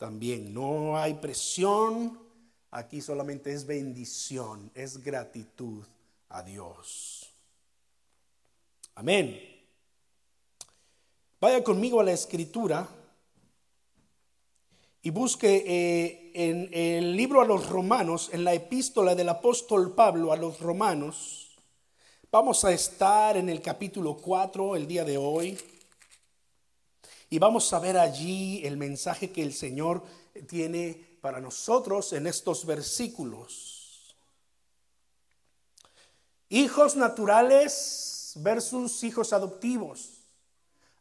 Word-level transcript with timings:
también. 0.00 0.52
No 0.54 0.96
hay 0.96 1.14
presión, 1.14 2.18
aquí 2.70 3.02
solamente 3.02 3.52
es 3.52 3.66
bendición, 3.66 4.72
es 4.74 5.04
gratitud 5.04 5.84
a 6.30 6.42
Dios. 6.42 7.30
Amén. 8.94 9.38
Vaya 11.38 11.62
conmigo 11.62 12.00
a 12.00 12.04
la 12.04 12.12
escritura 12.12 12.88
y 15.02 15.10
busque 15.10 15.64
eh, 15.66 16.32
en 16.34 16.70
el 16.72 17.14
libro 17.14 17.42
a 17.42 17.46
los 17.46 17.68
romanos, 17.68 18.30
en 18.32 18.44
la 18.44 18.54
epístola 18.54 19.14
del 19.14 19.28
apóstol 19.28 19.94
Pablo 19.94 20.32
a 20.32 20.36
los 20.36 20.60
romanos. 20.60 21.58
Vamos 22.32 22.64
a 22.64 22.72
estar 22.72 23.36
en 23.36 23.50
el 23.50 23.60
capítulo 23.60 24.16
4 24.16 24.76
el 24.76 24.86
día 24.86 25.04
de 25.04 25.18
hoy. 25.18 25.58
Y 27.32 27.38
vamos 27.38 27.72
a 27.72 27.78
ver 27.78 27.96
allí 27.96 28.60
el 28.66 28.76
mensaje 28.76 29.30
que 29.30 29.42
el 29.44 29.54
Señor 29.54 30.02
tiene 30.48 31.16
para 31.20 31.40
nosotros 31.40 32.12
en 32.12 32.26
estos 32.26 32.66
versículos. 32.66 34.16
Hijos 36.48 36.96
naturales 36.96 38.32
versus 38.34 39.04
hijos 39.04 39.32
adoptivos. 39.32 40.24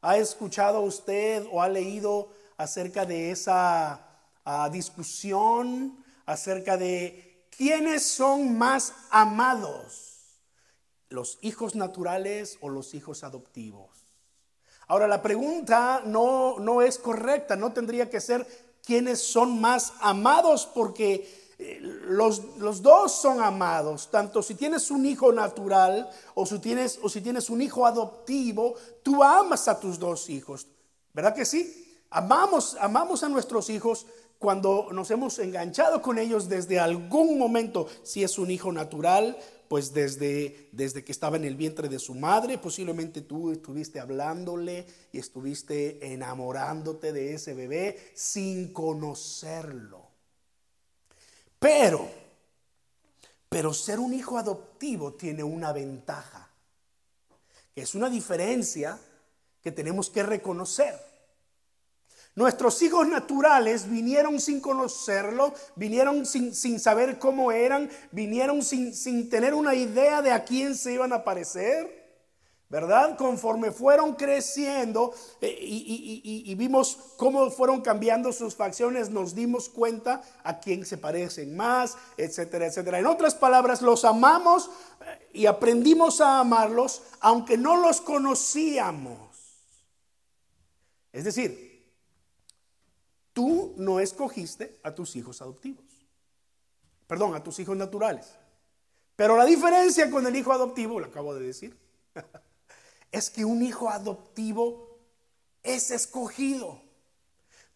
¿Ha 0.02 0.17
escuchado 0.17 0.81
usted 0.81 1.47
o 1.52 1.63
ha 1.63 1.67
leído 1.67 2.31
acerca 2.57 3.07
de 3.07 3.31
esa 3.31 4.07
ah, 4.45 4.69
discusión, 4.69 5.97
acerca 6.27 6.77
de 6.77 7.47
quiénes 7.49 8.05
son 8.05 8.55
más 8.55 8.93
amados, 9.09 10.39
los 11.09 11.39
hijos 11.41 11.73
naturales 11.73 12.59
o 12.61 12.69
los 12.69 12.93
hijos 12.93 13.23
adoptivos? 13.23 13.98
Ahora, 14.89 15.07
la 15.07 15.21
pregunta 15.21 16.02
no, 16.03 16.57
no 16.59 16.81
es 16.81 16.97
correcta, 16.97 17.55
no 17.55 17.71
tendría 17.71 18.09
que 18.09 18.20
ser 18.20 18.45
quiénes 18.84 19.21
son 19.21 19.61
más 19.61 19.93
amados, 20.02 20.67
porque 20.73 21.53
eh, 21.59 21.77
los, 21.80 22.58
los, 22.58 22.81
dos 22.81 23.11
son 23.11 23.39
amados, 23.39 24.09
tanto 24.09 24.41
si 24.41 24.55
tienes 24.55 24.89
un 24.89 25.05
hijo 25.05 25.31
natural 25.31 26.09
o 26.33 26.44
si, 26.44 26.58
tienes, 26.58 27.00
o 27.03 27.08
si 27.08 27.22
tienes 27.22 27.52
un 27.52 27.61
hijo 27.61 27.86
adoptivo, 27.86 28.73
tú 29.03 29.23
amas 29.23 29.67
a 29.67 29.80
tus 29.80 30.00
dos 30.00 30.28
hijos, 30.28 30.66
¿verdad 31.13 31.35
que 31.35 31.45
sí? 31.45 32.02
Amamos, 32.09 32.75
amamos 32.80 33.23
a 33.23 33.30
nuestros 33.30 33.69
hijos 33.69 34.08
cuando 34.39 34.87
nos 34.91 35.11
hemos 35.11 35.37
enganchado 35.39 36.01
con 36.01 36.17
ellos 36.17 36.47
desde 36.47 36.79
algún 36.79 37.37
momento, 37.37 37.87
si 38.03 38.23
es 38.23 38.39
un 38.39 38.49
hijo 38.49 38.71
natural 38.71 39.37
pues 39.67 39.93
desde, 39.93 40.67
desde 40.71 41.03
que 41.05 41.11
estaba 41.11 41.37
en 41.37 41.45
el 41.45 41.55
vientre 41.55 41.87
de 41.89 41.99
su 41.99 42.15
madre, 42.15 42.57
posiblemente 42.57 43.21
tú 43.21 43.51
estuviste 43.51 43.99
hablándole 43.99 44.87
y 45.11 45.19
estuviste 45.19 46.11
enamorándote 46.11 47.13
de 47.13 47.35
ese 47.35 47.53
bebé 47.53 48.11
sin 48.15 48.73
conocerlo. 48.73 50.07
Pero, 51.59 52.09
pero 53.47 53.71
ser 53.71 53.99
un 53.99 54.13
hijo 54.13 54.39
adoptivo 54.39 55.13
tiene 55.13 55.43
una 55.43 55.71
ventaja, 55.71 56.49
que 57.75 57.81
es 57.81 57.93
una 57.93 58.09
diferencia 58.09 58.99
que 59.61 59.71
tenemos 59.71 60.09
que 60.09 60.23
reconocer. 60.23 61.08
Nuestros 62.39 62.81
hijos 62.83 63.05
naturales 63.05 63.89
vinieron 63.89 64.39
sin 64.39 64.61
conocerlo, 64.61 65.53
vinieron 65.75 66.25
sin, 66.25 66.79
saber 66.79 67.19
cómo 67.19 67.51
eran, 67.51 67.89
vinieron 68.13 68.63
sin, 68.63 68.95
sin 68.95 69.29
tener 69.29 69.53
una 69.53 69.75
idea 69.75 70.21
de 70.21 70.31
a 70.31 70.45
quién 70.45 70.73
se 70.73 70.93
iban 70.93 71.11
a 71.11 71.25
parecer. 71.25 71.99
¿verdad? 72.69 73.17
Conforme 73.17 73.71
fueron 73.71 74.13
creciendo 74.15 75.13
eh, 75.41 75.53
y, 75.59 76.45
y, 76.45 76.55
vimos 76.55 76.97
cómo 77.17 77.51
fueron 77.51 77.81
cambiando 77.81 78.31
sus 78.31 78.55
facciones, 78.55 79.09
nos 79.09 79.35
dimos 79.35 79.67
cuenta 79.67 80.21
a 80.43 80.61
quién 80.61 80.85
se 80.85 80.97
parecen 80.97 81.57
más, 81.57 81.97
etcétera, 82.15 82.67
etcétera. 82.67 82.99
En 82.99 83.07
otras 83.07 83.35
palabras, 83.35 83.81
los 83.81 84.05
amamos 84.05 84.69
eh, 85.01 85.29
y 85.33 85.45
aprendimos 85.45 86.21
a 86.21 86.39
amarlos 86.39 87.01
aunque 87.19 87.57
no 87.57 87.75
los 87.75 87.99
conocíamos. 87.99 89.17
Es 91.11 91.25
decir, 91.25 91.69
Tú 93.39 93.73
no 93.77 94.01
escogiste 94.01 94.77
a 94.83 94.94
tus 94.94 95.16
hijos 95.16 95.41
adoptivos. 95.41 95.85
Perdón, 97.07 97.35
a 97.35 97.41
tus 97.41 97.57
hijos 97.59 97.77
naturales. 97.77 98.35
Pero 99.16 99.38
la 99.38 99.45
diferencia 99.45 100.11
con 100.11 100.27
el 100.27 100.35
hijo 100.35 100.51
adoptivo, 100.51 101.00
lo 101.00 101.05
acabo 101.05 101.33
de 101.33 101.47
decir, 101.47 101.78
es 103.13 103.29
que 103.29 103.45
un 103.45 103.61
hijo 103.61 103.89
adoptivo 103.89 104.99
es 105.63 105.89
escogido. 105.89 106.81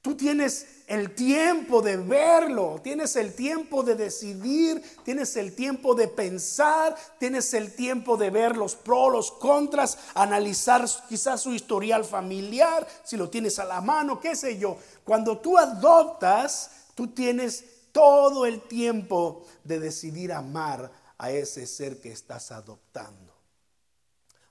Tú 0.03 0.17
tienes 0.17 0.83
el 0.87 1.15
tiempo 1.15 1.81
de 1.81 1.95
verlo, 1.95 2.81
tienes 2.83 3.15
el 3.15 3.33
tiempo 3.33 3.83
de 3.83 3.95
decidir, 3.95 4.83
tienes 5.05 5.37
el 5.37 5.55
tiempo 5.55 5.95
de 5.95 6.09
pensar, 6.09 6.93
tienes 7.19 7.53
el 7.53 7.73
tiempo 7.73 8.17
de 8.17 8.29
ver 8.29 8.57
los 8.57 8.75
pros, 8.75 9.13
los 9.13 9.31
contras, 9.31 9.97
analizar 10.13 10.85
quizás 11.07 11.39
su 11.39 11.53
historial 11.53 12.03
familiar, 12.03 12.85
si 13.05 13.15
lo 13.15 13.29
tienes 13.29 13.59
a 13.59 13.63
la 13.63 13.79
mano, 13.79 14.19
qué 14.19 14.35
sé 14.35 14.57
yo. 14.57 14.77
Cuando 15.05 15.37
tú 15.37 15.57
adoptas, 15.57 16.89
tú 16.95 17.07
tienes 17.07 17.63
todo 17.93 18.45
el 18.45 18.59
tiempo 18.59 19.45
de 19.63 19.79
decidir 19.79 20.33
amar 20.33 20.91
a 21.17 21.31
ese 21.31 21.65
ser 21.65 22.01
que 22.01 22.11
estás 22.11 22.51
adoptando. 22.51 23.33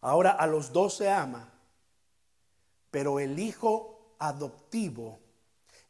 Ahora 0.01 0.31
a 0.31 0.47
los 0.47 0.73
dos 0.73 0.97
se 0.97 1.11
ama, 1.11 1.53
pero 2.91 3.21
el 3.21 3.39
hijo 3.39 4.15
adoptivo 4.19 5.22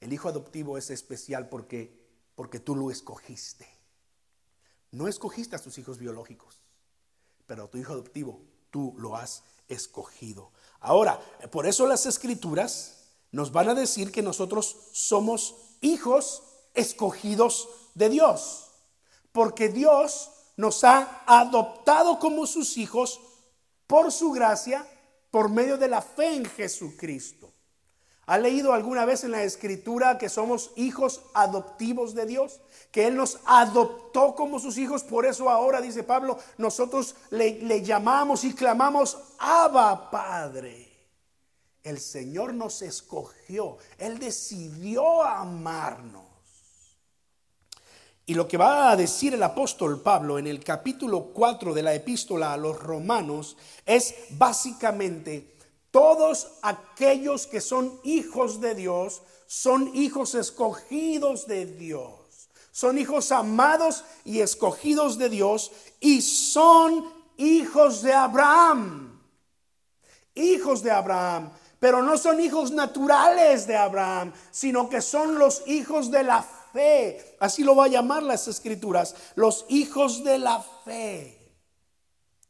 el 0.02 0.12
hijo 0.12 0.28
adoptivo 0.28 0.76
es 0.76 0.90
especial 0.90 1.48
porque, 1.48 1.96
porque 2.34 2.58
tú 2.58 2.74
lo 2.74 2.90
escogiste. 2.90 3.68
No 4.90 5.06
escogiste 5.06 5.54
a 5.54 5.60
tus 5.60 5.78
hijos 5.78 5.98
biológicos, 5.98 6.60
pero 7.46 7.64
a 7.64 7.70
tu 7.70 7.78
hijo 7.78 7.92
adoptivo 7.92 8.42
tú 8.72 8.96
lo 8.98 9.16
has 9.16 9.44
escogido. 9.68 10.50
Ahora, 10.80 11.20
por 11.52 11.66
eso 11.66 11.86
las 11.86 12.04
escrituras 12.06 13.12
nos 13.30 13.52
van 13.52 13.68
a 13.68 13.74
decir 13.74 14.10
que 14.10 14.22
nosotros 14.22 14.76
somos 14.90 15.54
hijos 15.80 16.42
escogidos 16.74 17.68
de 17.94 18.08
Dios, 18.08 18.72
porque 19.30 19.68
Dios 19.68 20.32
nos 20.56 20.82
ha 20.82 21.22
adoptado 21.26 22.18
como 22.18 22.48
sus 22.48 22.76
hijos 22.76 23.20
por 23.86 24.10
su 24.10 24.32
gracia, 24.32 24.84
por 25.30 25.48
medio 25.48 25.78
de 25.78 25.86
la 25.86 26.02
fe 26.02 26.34
en 26.34 26.44
Jesucristo. 26.44 27.51
¿Ha 28.26 28.38
leído 28.38 28.72
alguna 28.72 29.04
vez 29.04 29.24
en 29.24 29.32
la 29.32 29.42
escritura 29.42 30.16
que 30.16 30.28
somos 30.28 30.70
hijos 30.76 31.22
adoptivos 31.34 32.14
de 32.14 32.26
Dios? 32.26 32.60
Que 32.92 33.08
Él 33.08 33.16
nos 33.16 33.40
adoptó 33.46 34.36
como 34.36 34.60
sus 34.60 34.78
hijos. 34.78 35.02
Por 35.02 35.26
eso 35.26 35.50
ahora, 35.50 35.80
dice 35.80 36.04
Pablo, 36.04 36.38
nosotros 36.56 37.16
le, 37.30 37.82
llamamos 37.82 38.44
y 38.44 38.54
clamamos, 38.54 39.18
Abba 39.38 40.10
Padre. 40.10 40.88
El 41.82 41.98
Señor 41.98 42.54
nos 42.54 42.80
escogió. 42.82 43.78
Él 43.98 44.20
decidió 44.20 45.22
amarnos. 45.24 46.22
Y 48.24 48.34
lo 48.34 48.46
que 48.46 48.56
va 48.56 48.92
a 48.92 48.96
decir 48.96 49.34
el 49.34 49.42
apóstol 49.42 50.00
Pablo 50.00 50.38
en 50.38 50.46
el 50.46 50.62
capítulo 50.62 51.32
4 51.34 51.74
de 51.74 51.82
la 51.82 51.92
epístola 51.92 52.52
a 52.52 52.56
los 52.56 52.78
romanos 52.78 53.56
es 53.84 54.14
básicamente 54.30 55.56
todos 55.92 56.48
aquellos 56.62 57.46
que 57.46 57.60
son 57.60 58.00
hijos 58.02 58.60
de 58.60 58.74
Dios 58.74 59.22
son 59.46 59.94
hijos 59.94 60.34
escogidos 60.34 61.46
de 61.46 61.66
Dios. 61.66 62.48
Son 62.72 62.96
hijos 62.96 63.30
amados 63.30 64.02
y 64.24 64.40
escogidos 64.40 65.18
de 65.18 65.28
Dios 65.28 65.70
y 66.00 66.22
son 66.22 67.12
hijos 67.36 68.00
de 68.00 68.14
Abraham. 68.14 69.20
Hijos 70.34 70.82
de 70.82 70.90
Abraham. 70.90 71.52
Pero 71.78 72.02
no 72.02 72.16
son 72.16 72.40
hijos 72.40 72.70
naturales 72.70 73.66
de 73.66 73.76
Abraham, 73.76 74.32
sino 74.50 74.88
que 74.88 75.02
son 75.02 75.38
los 75.38 75.62
hijos 75.66 76.10
de 76.10 76.22
la 76.22 76.42
fe. 76.72 77.36
Así 77.38 77.64
lo 77.64 77.76
va 77.76 77.84
a 77.84 77.88
llamar 77.88 78.22
las 78.22 78.48
escrituras. 78.48 79.14
Los 79.34 79.66
hijos 79.68 80.24
de 80.24 80.38
la 80.38 80.64
fe 80.86 81.41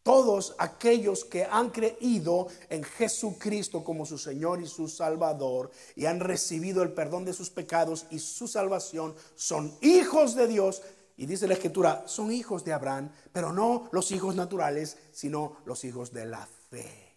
todos 0.03 0.55
aquellos 0.59 1.25
que 1.25 1.45
han 1.45 1.71
creído 1.71 2.49
en 2.69 2.83
Jesucristo 2.83 3.85
como 3.85 4.05
su 4.05 4.19
Señor 4.19 4.61
y 4.61 4.67
su 4.67 4.89
Salvador 4.89 5.71
y 5.95 6.07
han 6.07 6.21
recibido 6.21 6.83
el 6.83 6.93
perdón 6.93 7.25
de 7.25 7.33
sus 7.33 7.51
pecados 7.51 8.07
y 8.11 8.19
su 8.19 8.49
salvación 8.49 9.15
son 9.37 9.77
hijos 9.81 10.35
de 10.35 10.49
Dios. 10.49 10.83
Y 11.17 11.27
dice 11.27 11.47
la 11.47 11.55
Escritura, 11.55 12.05
son 12.07 12.33
hijos 12.33 12.65
de 12.65 12.73
Abraham, 12.73 13.13
pero 13.33 13.53
no 13.53 13.89
los 13.93 14.11
hijos 14.11 14.35
naturales, 14.35 14.97
sino 15.13 15.59
los 15.65 15.85
hijos 15.85 16.13
de 16.13 16.25
la 16.27 16.49
fe, 16.71 17.17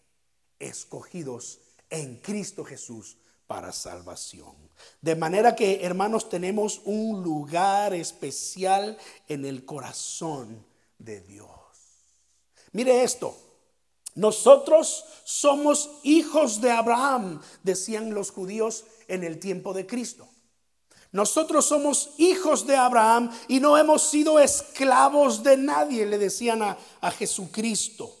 escogidos 0.58 1.60
en 1.90 2.16
Cristo 2.16 2.64
Jesús 2.64 3.16
para 3.46 3.72
salvación. 3.72 4.54
De 5.00 5.16
manera 5.16 5.54
que, 5.54 5.84
hermanos, 5.84 6.28
tenemos 6.28 6.82
un 6.84 7.22
lugar 7.22 7.94
especial 7.94 8.98
en 9.28 9.44
el 9.44 9.64
corazón 9.64 10.64
de 10.98 11.20
Dios. 11.20 11.65
Mire 12.76 13.02
esto. 13.02 13.34
Nosotros 14.16 15.06
somos 15.24 15.88
hijos 16.02 16.60
de 16.60 16.70
Abraham, 16.70 17.40
decían 17.62 18.12
los 18.12 18.30
judíos 18.30 18.84
en 19.08 19.24
el 19.24 19.38
tiempo 19.38 19.72
de 19.72 19.86
Cristo. 19.86 20.28
Nosotros 21.10 21.64
somos 21.64 22.10
hijos 22.18 22.66
de 22.66 22.76
Abraham 22.76 23.30
y 23.48 23.60
no 23.60 23.78
hemos 23.78 24.02
sido 24.02 24.38
esclavos 24.38 25.42
de 25.42 25.56
nadie, 25.56 26.04
le 26.04 26.18
decían 26.18 26.60
a, 26.60 26.76
Jesucristo. 27.12 28.14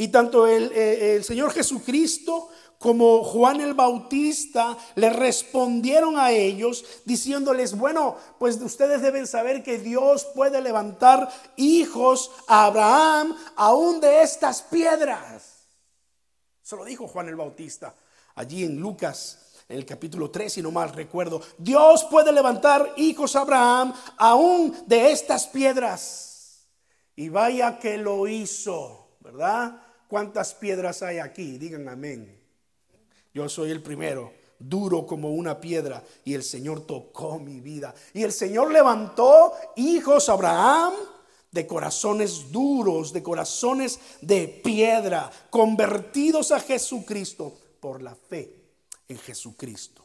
Y 0.00 0.08
tanto 0.08 0.46
el, 0.46 0.72
eh, 0.72 1.16
el 1.16 1.24
Señor 1.24 1.52
Jesucristo 1.52 2.48
como 2.78 3.22
Juan 3.22 3.60
el 3.60 3.74
Bautista 3.74 4.74
le 4.94 5.10
respondieron 5.10 6.18
a 6.18 6.30
ellos 6.30 6.82
diciéndoles, 7.04 7.76
bueno, 7.76 8.16
pues 8.38 8.58
ustedes 8.62 9.02
deben 9.02 9.26
saber 9.26 9.62
que 9.62 9.76
Dios 9.76 10.26
puede 10.34 10.62
levantar 10.62 11.30
hijos 11.56 12.30
a 12.48 12.64
Abraham 12.64 13.36
aún 13.56 14.00
de 14.00 14.22
estas 14.22 14.62
piedras. 14.62 15.66
Se 16.62 16.76
lo 16.76 16.86
dijo 16.86 17.06
Juan 17.06 17.28
el 17.28 17.36
Bautista 17.36 17.94
allí 18.36 18.64
en 18.64 18.80
Lucas, 18.80 19.52
en 19.68 19.76
el 19.76 19.84
capítulo 19.84 20.30
3, 20.30 20.50
si 20.50 20.62
no 20.62 20.70
mal 20.70 20.94
recuerdo. 20.94 21.42
Dios 21.58 22.04
puede 22.04 22.32
levantar 22.32 22.94
hijos 22.96 23.36
a 23.36 23.42
Abraham 23.42 23.92
aún 24.16 24.74
de 24.86 25.12
estas 25.12 25.46
piedras. 25.46 26.66
Y 27.16 27.28
vaya 27.28 27.78
que 27.78 27.98
lo 27.98 28.26
hizo, 28.26 29.18
¿verdad? 29.20 29.89
¿Cuántas 30.10 30.54
piedras 30.54 31.04
hay 31.04 31.20
aquí? 31.20 31.56
Digan 31.56 31.88
amén. 31.88 32.36
Yo 33.32 33.48
soy 33.48 33.70
el 33.70 33.80
primero, 33.80 34.32
duro 34.58 35.06
como 35.06 35.30
una 35.30 35.60
piedra, 35.60 36.02
y 36.24 36.34
el 36.34 36.42
Señor 36.42 36.84
tocó 36.84 37.38
mi 37.38 37.60
vida. 37.60 37.94
Y 38.12 38.24
el 38.24 38.32
Señor 38.32 38.72
levantó 38.72 39.52
hijos 39.76 40.28
a 40.28 40.32
Abraham 40.32 40.94
de 41.52 41.64
corazones 41.64 42.50
duros, 42.50 43.12
de 43.12 43.22
corazones 43.22 44.00
de 44.20 44.48
piedra, 44.48 45.30
convertidos 45.48 46.50
a 46.50 46.58
Jesucristo 46.58 47.56
por 47.78 48.02
la 48.02 48.16
fe 48.16 48.52
en 49.06 49.16
Jesucristo. 49.16 50.04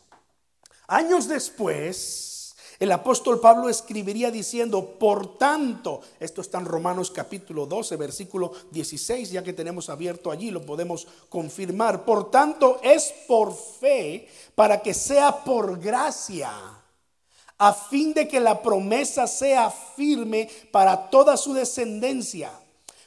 Años 0.86 1.28
después, 1.28 2.35
el 2.80 2.92
apóstol 2.92 3.40
Pablo 3.40 3.70
escribiría 3.70 4.32
diciendo, 4.32 4.98
por 5.00 5.38
tanto, 5.38 6.02
esto 6.20 6.42
está 6.42 6.60
en 6.60 6.66
Romanos 6.66 7.12
capítulo 7.12 7.66
12, 7.66 7.96
versículo 7.96 8.52
16, 8.72 9.32
ya 9.32 9.44
que 9.44 9.54
tenemos 9.54 9.90
abierto 9.90 10.32
allí, 10.32 10.52
lo 10.52 10.66
podemos 10.66 11.08
confirmar. 11.30 12.04
Por 12.04 12.30
tanto, 12.32 12.80
es 12.84 13.14
por 13.28 13.56
fe 13.56 14.28
para 14.56 14.82
que 14.82 14.94
sea 14.94 15.44
por 15.44 15.80
gracia, 15.80 16.52
a 17.58 17.74
fin 17.74 18.14
de 18.14 18.28
que 18.28 18.40
la 18.40 18.62
promesa 18.62 19.28
sea 19.28 19.72
firme 19.72 20.50
para 20.72 21.10
toda 21.10 21.38
su 21.38 21.54
descendencia 21.54 22.52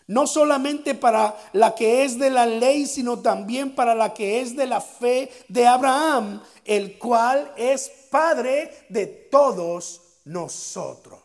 no 0.09 0.27
solamente 0.27 0.95
para 0.95 1.39
la 1.53 1.75
que 1.75 2.05
es 2.05 2.19
de 2.19 2.31
la 2.31 2.47
ley, 2.47 2.87
sino 2.87 3.21
también 3.21 3.75
para 3.75 3.95
la 3.95 4.15
que 4.15 4.41
es 4.41 4.57
de 4.57 4.67
la 4.67 4.81
fe 4.81 5.31
de 5.49 5.67
Abraham, 5.67 6.43
el 6.65 6.99
cual 6.99 7.53
es 7.57 7.91
Padre 8.11 8.87
de 8.89 9.07
todos 9.07 10.01
nosotros. 10.25 11.21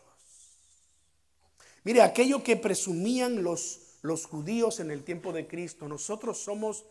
Mire, 1.82 2.02
aquello 2.02 2.42
que 2.42 2.56
presumían 2.56 3.42
los, 3.42 3.98
los 4.02 4.26
judíos 4.26 4.80
en 4.80 4.90
el 4.90 5.02
tiempo 5.02 5.32
de 5.32 5.46
Cristo, 5.46 5.88
nosotros 5.88 6.38
somos 6.38 6.84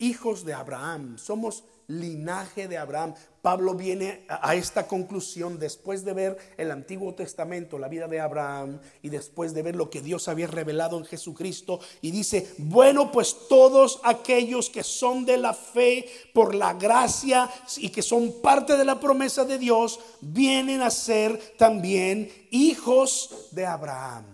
hijos 0.00 0.44
de 0.44 0.54
Abraham, 0.54 1.16
somos 1.18 1.62
linaje 1.86 2.68
de 2.68 2.78
Abraham. 2.78 3.14
Pablo 3.42 3.74
viene 3.74 4.24
a 4.28 4.54
esta 4.54 4.86
conclusión 4.86 5.58
después 5.58 6.04
de 6.04 6.12
ver 6.12 6.38
el 6.56 6.70
Antiguo 6.70 7.14
Testamento, 7.14 7.78
la 7.78 7.88
vida 7.88 8.06
de 8.06 8.20
Abraham, 8.20 8.80
y 9.02 9.08
después 9.08 9.54
de 9.54 9.62
ver 9.62 9.76
lo 9.76 9.90
que 9.90 10.00
Dios 10.00 10.28
había 10.28 10.46
revelado 10.46 10.96
en 10.98 11.04
Jesucristo, 11.04 11.80
y 12.00 12.10
dice, 12.10 12.54
bueno, 12.58 13.10
pues 13.10 13.48
todos 13.48 14.00
aquellos 14.04 14.70
que 14.70 14.82
son 14.82 15.24
de 15.24 15.36
la 15.36 15.54
fe 15.54 16.06
por 16.32 16.54
la 16.54 16.74
gracia 16.74 17.50
y 17.78 17.90
que 17.90 18.02
son 18.02 18.40
parte 18.40 18.76
de 18.76 18.84
la 18.84 19.00
promesa 19.00 19.44
de 19.44 19.58
Dios, 19.58 20.00
vienen 20.20 20.82
a 20.82 20.90
ser 20.90 21.38
también 21.56 22.30
hijos 22.50 23.48
de 23.52 23.66
Abraham. 23.66 24.26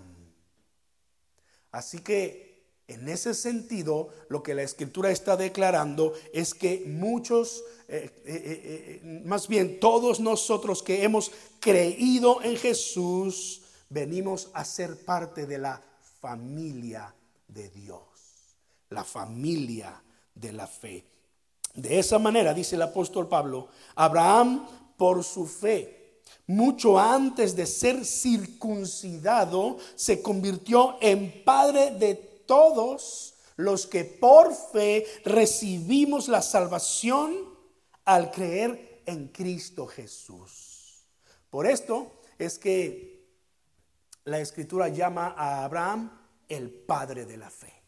Así 1.71 1.99
que 1.99 2.46
en 2.89 3.09
ese 3.09 3.35
sentido, 3.35 4.11
lo 4.29 4.43
que 4.43 4.55
la 4.55 4.63
escritura 4.63 5.11
está 5.11 5.37
declarando 5.37 6.13
es 6.33 6.55
que 6.55 6.85
muchos, 6.87 7.65
eh, 7.89 8.11
eh, 8.25 9.01
eh, 9.05 9.23
más 9.25 9.49
bien 9.49 9.81
todos 9.81 10.21
nosotros 10.21 10.85
que 10.85 11.03
hemos 11.03 11.33
creído 11.59 12.41
en 12.43 12.57
Jesús, 12.57 13.63
venimos 13.89 14.51
a 14.53 14.65
ser 14.65 15.05
parte 15.05 15.47
de 15.47 15.59
la 15.59 15.83
familia 16.21 17.13
de 17.49 17.69
Dios, 17.71 18.03
la 18.91 19.03
familia 19.03 20.01
de 20.33 20.53
la 20.53 20.69
fe. 20.69 21.05
De 21.75 21.99
esa 21.99 22.21
manera, 22.21 22.55
dice 22.55 22.77
el 22.77 22.83
apóstol 22.83 23.29
Pablo, 23.29 23.69
Abraham 23.97 24.65
por 24.97 25.25
su 25.25 25.47
fe, 25.47 26.21
mucho 26.47 26.99
antes 27.01 27.57
de 27.57 27.67
ser 27.67 28.05
circuncidado, 28.05 29.77
se 29.97 30.23
convirtió 30.23 30.97
en 31.01 31.43
padre 31.45 31.91
de 31.91 32.36
todos 32.47 33.35
los 33.57 33.87
que 33.87 34.05
por 34.05 34.55
fe 34.55 35.07
recibimos 35.25 36.29
la 36.29 36.43
salvación 36.43 37.57
al 38.05 38.31
creer 38.31 39.03
en 39.07 39.29
Cristo 39.29 39.87
Jesús. 39.87 41.07
Por 41.51 41.67
esto 41.67 42.21
es 42.39 42.59
que 42.59 43.27
la 44.25 44.41
escritura 44.41 44.89
llama 44.89 45.35
a 45.37 45.65
Abraham 45.65 46.21
el 46.49 46.71
padre 46.71 47.25
de 47.25 47.37
la 47.37 47.51
fe 47.51 47.86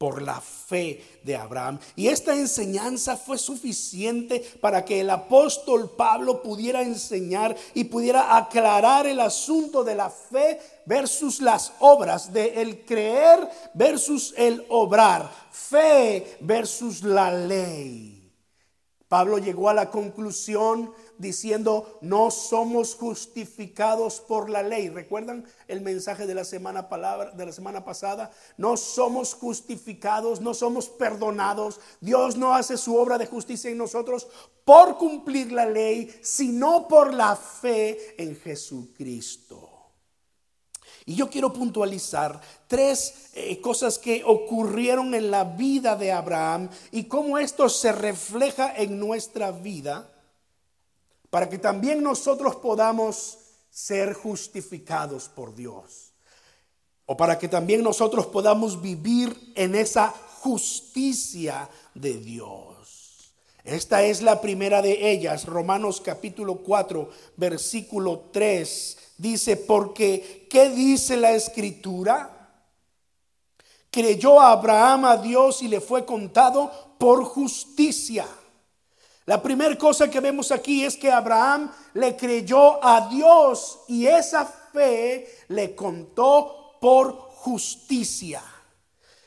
por 0.00 0.22
la 0.22 0.40
fe 0.40 1.20
de 1.22 1.36
Abraham. 1.36 1.78
Y 1.94 2.08
esta 2.08 2.34
enseñanza 2.34 3.18
fue 3.18 3.36
suficiente 3.36 4.40
para 4.58 4.82
que 4.82 5.02
el 5.02 5.10
apóstol 5.10 5.90
Pablo 5.94 6.42
pudiera 6.42 6.80
enseñar 6.80 7.54
y 7.74 7.84
pudiera 7.84 8.34
aclarar 8.34 9.06
el 9.06 9.20
asunto 9.20 9.84
de 9.84 9.94
la 9.94 10.08
fe 10.08 10.58
versus 10.86 11.42
las 11.42 11.74
obras, 11.80 12.32
de 12.32 12.62
el 12.62 12.86
creer 12.86 13.46
versus 13.74 14.32
el 14.38 14.64
obrar, 14.70 15.30
fe 15.50 16.38
versus 16.40 17.02
la 17.02 17.30
ley. 17.30 18.32
Pablo 19.06 19.36
llegó 19.36 19.68
a 19.68 19.74
la 19.74 19.90
conclusión 19.90 20.94
diciendo, 21.20 21.98
no 22.00 22.30
somos 22.30 22.94
justificados 22.94 24.20
por 24.20 24.48
la 24.48 24.62
ley. 24.62 24.88
¿Recuerdan 24.88 25.44
el 25.68 25.82
mensaje 25.82 26.26
de 26.26 26.34
la 26.34 26.44
semana, 26.44 26.88
palabra, 26.88 27.30
de 27.32 27.46
la 27.46 27.52
semana 27.52 27.84
pasada? 27.84 28.30
No 28.56 28.76
somos 28.76 29.34
justificados, 29.34 30.40
no 30.40 30.54
somos 30.54 30.88
perdonados. 30.88 31.78
Dios 32.00 32.36
no 32.36 32.54
hace 32.54 32.76
su 32.76 32.96
obra 32.96 33.18
de 33.18 33.26
justicia 33.26 33.70
en 33.70 33.78
nosotros 33.78 34.26
por 34.64 34.96
cumplir 34.96 35.52
la 35.52 35.66
ley, 35.66 36.10
sino 36.22 36.88
por 36.88 37.12
la 37.12 37.36
fe 37.36 38.14
en 38.16 38.34
Jesucristo. 38.36 39.68
Y 41.04 41.14
yo 41.16 41.28
quiero 41.28 41.52
puntualizar 41.52 42.40
tres 42.66 43.30
eh, 43.34 43.60
cosas 43.60 43.98
que 43.98 44.22
ocurrieron 44.24 45.14
en 45.14 45.30
la 45.30 45.44
vida 45.44 45.96
de 45.96 46.12
Abraham 46.12 46.68
y 46.92 47.04
cómo 47.04 47.36
esto 47.38 47.68
se 47.68 47.92
refleja 47.92 48.74
en 48.76 48.98
nuestra 48.98 49.50
vida 49.50 50.08
para 51.30 51.48
que 51.48 51.58
también 51.58 52.02
nosotros 52.02 52.56
podamos 52.56 53.38
ser 53.70 54.14
justificados 54.14 55.28
por 55.28 55.54
Dios. 55.54 56.12
O 57.06 57.16
para 57.16 57.38
que 57.38 57.48
también 57.48 57.82
nosotros 57.82 58.26
podamos 58.26 58.80
vivir 58.80 59.52
en 59.54 59.74
esa 59.74 60.08
justicia 60.40 61.68
de 61.94 62.14
Dios. 62.18 63.32
Esta 63.64 64.02
es 64.02 64.22
la 64.22 64.40
primera 64.40 64.80
de 64.80 65.10
ellas, 65.10 65.44
Romanos 65.44 66.00
capítulo 66.00 66.56
4, 66.56 67.10
versículo 67.36 68.30
3. 68.32 68.98
Dice, 69.18 69.56
porque, 69.56 70.46
¿qué 70.48 70.70
dice 70.70 71.16
la 71.16 71.32
escritura? 71.32 72.64
Creyó 73.90 74.40
Abraham 74.40 75.04
a 75.04 75.16
Dios 75.16 75.62
y 75.62 75.68
le 75.68 75.80
fue 75.80 76.06
contado 76.06 76.70
por 76.98 77.24
justicia. 77.24 78.26
La 79.26 79.40
primera 79.40 79.76
cosa 79.76 80.10
que 80.10 80.20
vemos 80.20 80.50
aquí 80.50 80.84
es 80.84 80.96
que 80.96 81.10
Abraham 81.10 81.70
le 81.94 82.16
creyó 82.16 82.84
a 82.84 83.08
Dios 83.08 83.80
y 83.88 84.06
esa 84.06 84.44
fe 84.44 85.44
le 85.48 85.74
contó 85.74 86.76
por 86.80 87.12
justicia. 87.12 88.42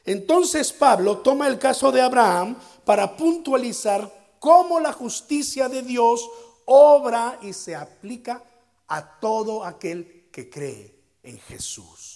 Entonces 0.06 0.74
Pablo 0.74 1.20
toma 1.20 1.48
el 1.48 1.58
caso 1.58 1.92
de 1.92 2.02
Abraham 2.02 2.58
para 2.84 3.16
puntualizar 3.16 4.36
cómo 4.40 4.80
la 4.80 4.92
justicia 4.92 5.70
de 5.70 5.82
Dios 5.82 6.30
obra 6.66 7.40
y 7.42 7.54
se 7.54 7.76
aplica 7.76 8.44
a 8.88 9.20
todo 9.20 9.64
aquel 9.64 10.30
que 10.32 10.50
cree 10.50 10.94
en 11.24 11.40
Jesús. 11.40 12.13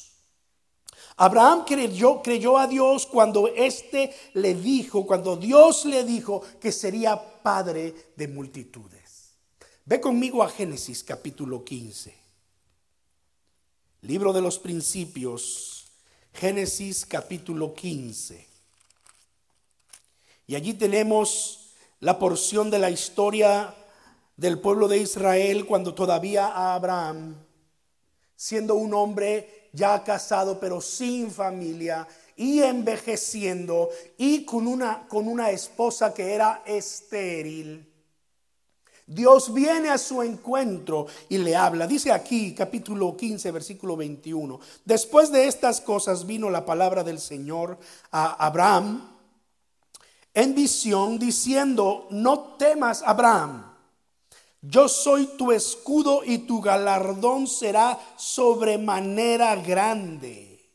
Abraham 1.20 1.66
creyó, 1.66 2.58
a 2.60 2.68
Dios 2.68 3.08
cuando 3.08 3.48
éste 3.48 4.16
le 4.34 4.54
dijo, 4.54 5.08
cuando 5.08 5.36
Dios 5.36 5.86
le 5.86 6.04
dijo 6.04 6.44
que 6.62 6.72
sería 6.72 7.20
padre 7.42 8.12
de 8.16 8.28
multitudes. 8.28 9.34
Ve 9.84 10.00
conmigo 10.00 10.44
a 10.44 10.50
Génesis 10.50 11.04
capítulo 11.04 11.64
15. 11.64 12.16
Libro 14.02 14.32
de 14.32 14.42
los 14.42 14.60
principios, 14.60 15.88
Génesis 16.34 17.04
capítulo 17.04 17.74
15. 17.74 18.48
Y 20.46 20.54
allí 20.54 20.76
tenemos 20.76 21.72
la 22.00 22.20
porción 22.20 22.70
de 22.70 22.78
la 22.78 22.92
historia 22.92 23.74
del 24.36 24.60
pueblo 24.60 24.88
de 24.88 25.00
Israel 25.00 25.66
cuando 25.66 25.96
todavía 25.96 26.76
Abraham, 26.76 27.44
siendo 28.36 28.76
un 28.76 28.94
hombre 28.94 29.67
ya 29.78 30.04
casado 30.04 30.60
pero 30.60 30.82
sin 30.82 31.32
familia 31.32 32.08
y 32.36 32.62
envejeciendo 32.62 33.90
y 34.18 34.44
con 34.44 34.68
una, 34.68 35.08
con 35.08 35.28
una 35.28 35.52
esposa 35.52 36.14
que 36.14 36.34
era 36.34 36.64
estéril, 36.66 37.88
Dios 39.06 39.54
viene 39.54 39.90
a 39.90 39.98
su 39.98 40.22
encuentro 40.22 41.08
y 41.30 41.38
le 41.38 41.56
habla. 41.56 41.88
Dice 41.88 42.12
aquí 42.12 42.54
capítulo 42.54 43.16
15, 43.16 43.52
versículo 43.52 43.96
21. 43.96 44.60
Después 44.84 45.32
de 45.32 45.48
estas 45.48 45.80
cosas 45.80 46.26
vino 46.26 46.50
la 46.50 46.66
palabra 46.66 47.06
del 47.06 47.20
Señor 47.20 47.78
a 48.12 48.46
Abraham 48.46 49.18
en 50.34 50.54
visión 50.54 51.18
diciendo, 51.18 52.08
no 52.12 52.58
temas 52.58 53.02
Abraham, 53.02 53.67
yo 54.62 54.88
soy 54.88 55.28
tu 55.38 55.52
escudo 55.52 56.24
y 56.24 56.40
tu 56.40 56.62
galardón 56.62 57.48
será 57.48 58.00
sobremanera 58.18 59.56
grande. 59.56 60.72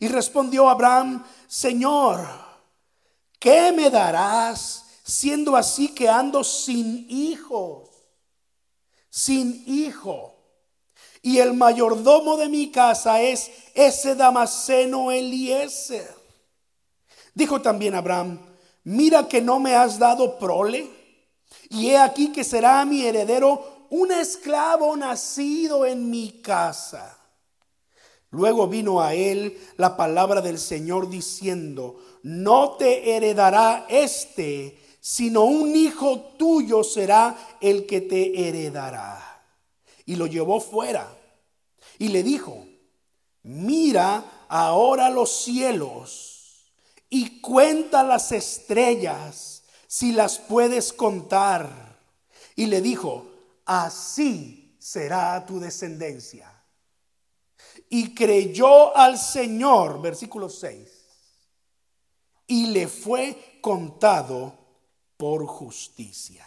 Y 0.00 0.08
respondió 0.08 0.68
Abraham, 0.68 1.24
Señor, 1.46 2.26
¿qué 3.38 3.72
me 3.72 3.90
darás? 3.90 4.86
siendo 5.06 5.54
así 5.54 5.88
que 5.88 6.08
ando 6.08 6.42
sin 6.42 7.06
hijos, 7.08 7.88
sin 9.08 9.62
hijo. 9.66 10.34
Y 11.22 11.38
el 11.38 11.54
mayordomo 11.54 12.36
de 12.36 12.48
mi 12.48 12.70
casa 12.70 13.22
es 13.22 13.50
ese 13.74 14.16
Damaseno 14.16 15.12
Eliezer. 15.12 16.12
Dijo 17.34 17.62
también 17.62 17.94
Abraham, 17.94 18.40
mira 18.82 19.28
que 19.28 19.40
no 19.40 19.60
me 19.60 19.76
has 19.76 19.98
dado 19.98 20.38
prole, 20.38 20.90
y 21.68 21.90
he 21.90 21.98
aquí 21.98 22.32
que 22.32 22.44
será 22.44 22.84
mi 22.84 23.04
heredero 23.04 23.86
un 23.90 24.12
esclavo 24.12 24.96
nacido 24.96 25.86
en 25.86 26.10
mi 26.10 26.40
casa. 26.42 27.18
Luego 28.30 28.66
vino 28.66 29.00
a 29.00 29.14
él 29.14 29.58
la 29.76 29.96
palabra 29.96 30.40
del 30.40 30.58
Señor 30.58 31.08
diciendo, 31.08 32.00
no 32.22 32.72
te 32.72 33.16
heredará 33.16 33.86
este, 33.88 34.78
sino 35.00 35.44
un 35.44 35.74
hijo 35.74 36.34
tuyo 36.36 36.82
será 36.82 37.36
el 37.60 37.86
que 37.86 38.00
te 38.00 38.48
heredará. 38.48 39.44
Y 40.04 40.16
lo 40.16 40.26
llevó 40.26 40.60
fuera 40.60 41.08
y 41.98 42.08
le 42.08 42.22
dijo, 42.22 42.66
mira 43.42 44.46
ahora 44.48 45.08
los 45.08 45.30
cielos 45.30 46.72
y 47.08 47.40
cuenta 47.40 48.02
las 48.02 48.32
estrellas 48.32 49.55
si 49.96 50.12
las 50.12 50.38
puedes 50.38 50.92
contar. 50.92 51.96
Y 52.54 52.66
le 52.66 52.82
dijo, 52.82 53.30
así 53.64 54.76
será 54.78 55.46
tu 55.46 55.58
descendencia. 55.58 56.52
Y 57.88 58.14
creyó 58.14 58.94
al 58.94 59.16
Señor, 59.16 60.02
versículo 60.02 60.50
6, 60.50 60.86
y 62.46 62.66
le 62.66 62.88
fue 62.88 63.58
contado 63.62 64.52
por 65.16 65.46
justicia. 65.46 66.46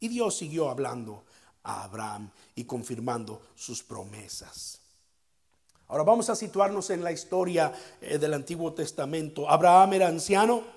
Y 0.00 0.08
Dios 0.08 0.38
siguió 0.38 0.70
hablando 0.70 1.26
a 1.64 1.82
Abraham 1.84 2.30
y 2.54 2.64
confirmando 2.64 3.42
sus 3.54 3.82
promesas. 3.82 4.80
Ahora 5.88 6.02
vamos 6.02 6.30
a 6.30 6.34
situarnos 6.34 6.88
en 6.88 7.04
la 7.04 7.12
historia 7.12 7.74
eh, 8.00 8.16
del 8.16 8.32
Antiguo 8.32 8.72
Testamento. 8.72 9.50
Abraham 9.50 9.92
era 9.92 10.08
anciano, 10.08 10.75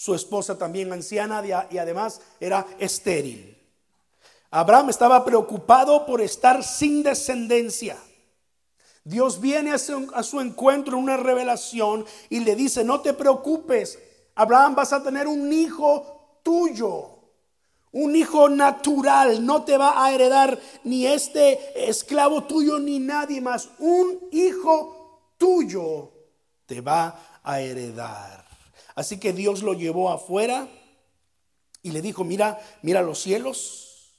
su 0.00 0.14
esposa 0.14 0.56
también 0.56 0.90
anciana 0.94 1.42
y 1.70 1.76
además 1.76 2.22
era 2.40 2.66
estéril. 2.78 3.54
Abraham 4.50 4.88
estaba 4.88 5.22
preocupado 5.26 6.06
por 6.06 6.22
estar 6.22 6.64
sin 6.64 7.02
descendencia. 7.02 7.98
Dios 9.04 9.42
viene 9.42 9.72
a 9.72 9.78
su, 9.78 10.40
encuentro 10.40 10.96
en 10.96 11.02
una 11.02 11.18
revelación 11.18 12.06
y 12.30 12.40
le 12.40 12.56
dice, 12.56 12.82
no 12.82 13.02
te 13.02 13.12
preocupes, 13.12 13.98
Abraham 14.36 14.74
vas 14.74 14.94
a 14.94 15.02
tener 15.02 15.28
un 15.28 15.52
hijo 15.52 16.38
tuyo. 16.42 17.18
Un 17.92 18.16
hijo 18.16 18.48
natural 18.48 19.44
no 19.44 19.64
te 19.64 19.76
va 19.76 20.02
a 20.02 20.14
heredar 20.14 20.58
ni 20.82 21.06
este 21.06 21.90
esclavo 21.90 22.44
tuyo 22.44 22.78
ni 22.78 23.00
nadie 23.00 23.42
más. 23.42 23.68
Un 23.78 24.18
hijo 24.32 25.34
tuyo 25.36 26.10
te 26.64 26.80
va 26.80 27.40
a 27.42 27.60
heredar. 27.60 28.49
Así 29.00 29.18
que 29.18 29.32
Dios 29.32 29.62
lo 29.62 29.72
llevó 29.72 30.10
afuera 30.10 30.68
y 31.82 31.90
le 31.90 32.02
dijo, 32.02 32.22
mira, 32.22 32.60
mira 32.82 33.00
los 33.00 33.22
cielos. 33.22 34.12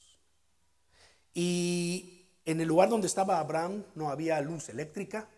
Y 1.35 2.25
en 2.45 2.61
el 2.61 2.67
lugar 2.67 2.89
donde 2.89 3.05
estaba 3.05 3.38
Abraham 3.38 3.85
no 3.93 4.09
había 4.09 4.41
luz 4.41 4.69
eléctrica. 4.69 5.29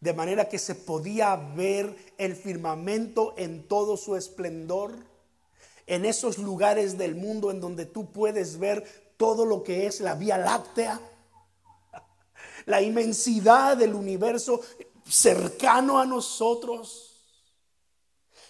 De 0.00 0.12
manera 0.12 0.50
que 0.50 0.58
se 0.58 0.74
podía 0.74 1.34
ver 1.34 1.96
el 2.18 2.36
firmamento 2.36 3.32
en 3.38 3.66
todo 3.66 3.96
su 3.96 4.16
esplendor 4.16 4.92
en 5.86 6.04
esos 6.04 6.36
lugares 6.36 6.98
del 6.98 7.14
mundo 7.14 7.50
en 7.50 7.62
donde 7.62 7.86
tú 7.86 8.12
puedes 8.12 8.58
ver 8.58 9.14
todo 9.16 9.46
lo 9.46 9.62
que 9.62 9.86
es 9.86 10.02
la 10.02 10.14
Vía 10.14 10.36
Láctea, 10.36 11.00
la 12.66 12.82
inmensidad 12.82 13.78
del 13.78 13.94
universo 13.94 14.60
cercano 15.08 15.98
a 15.98 16.04
nosotros, 16.04 17.13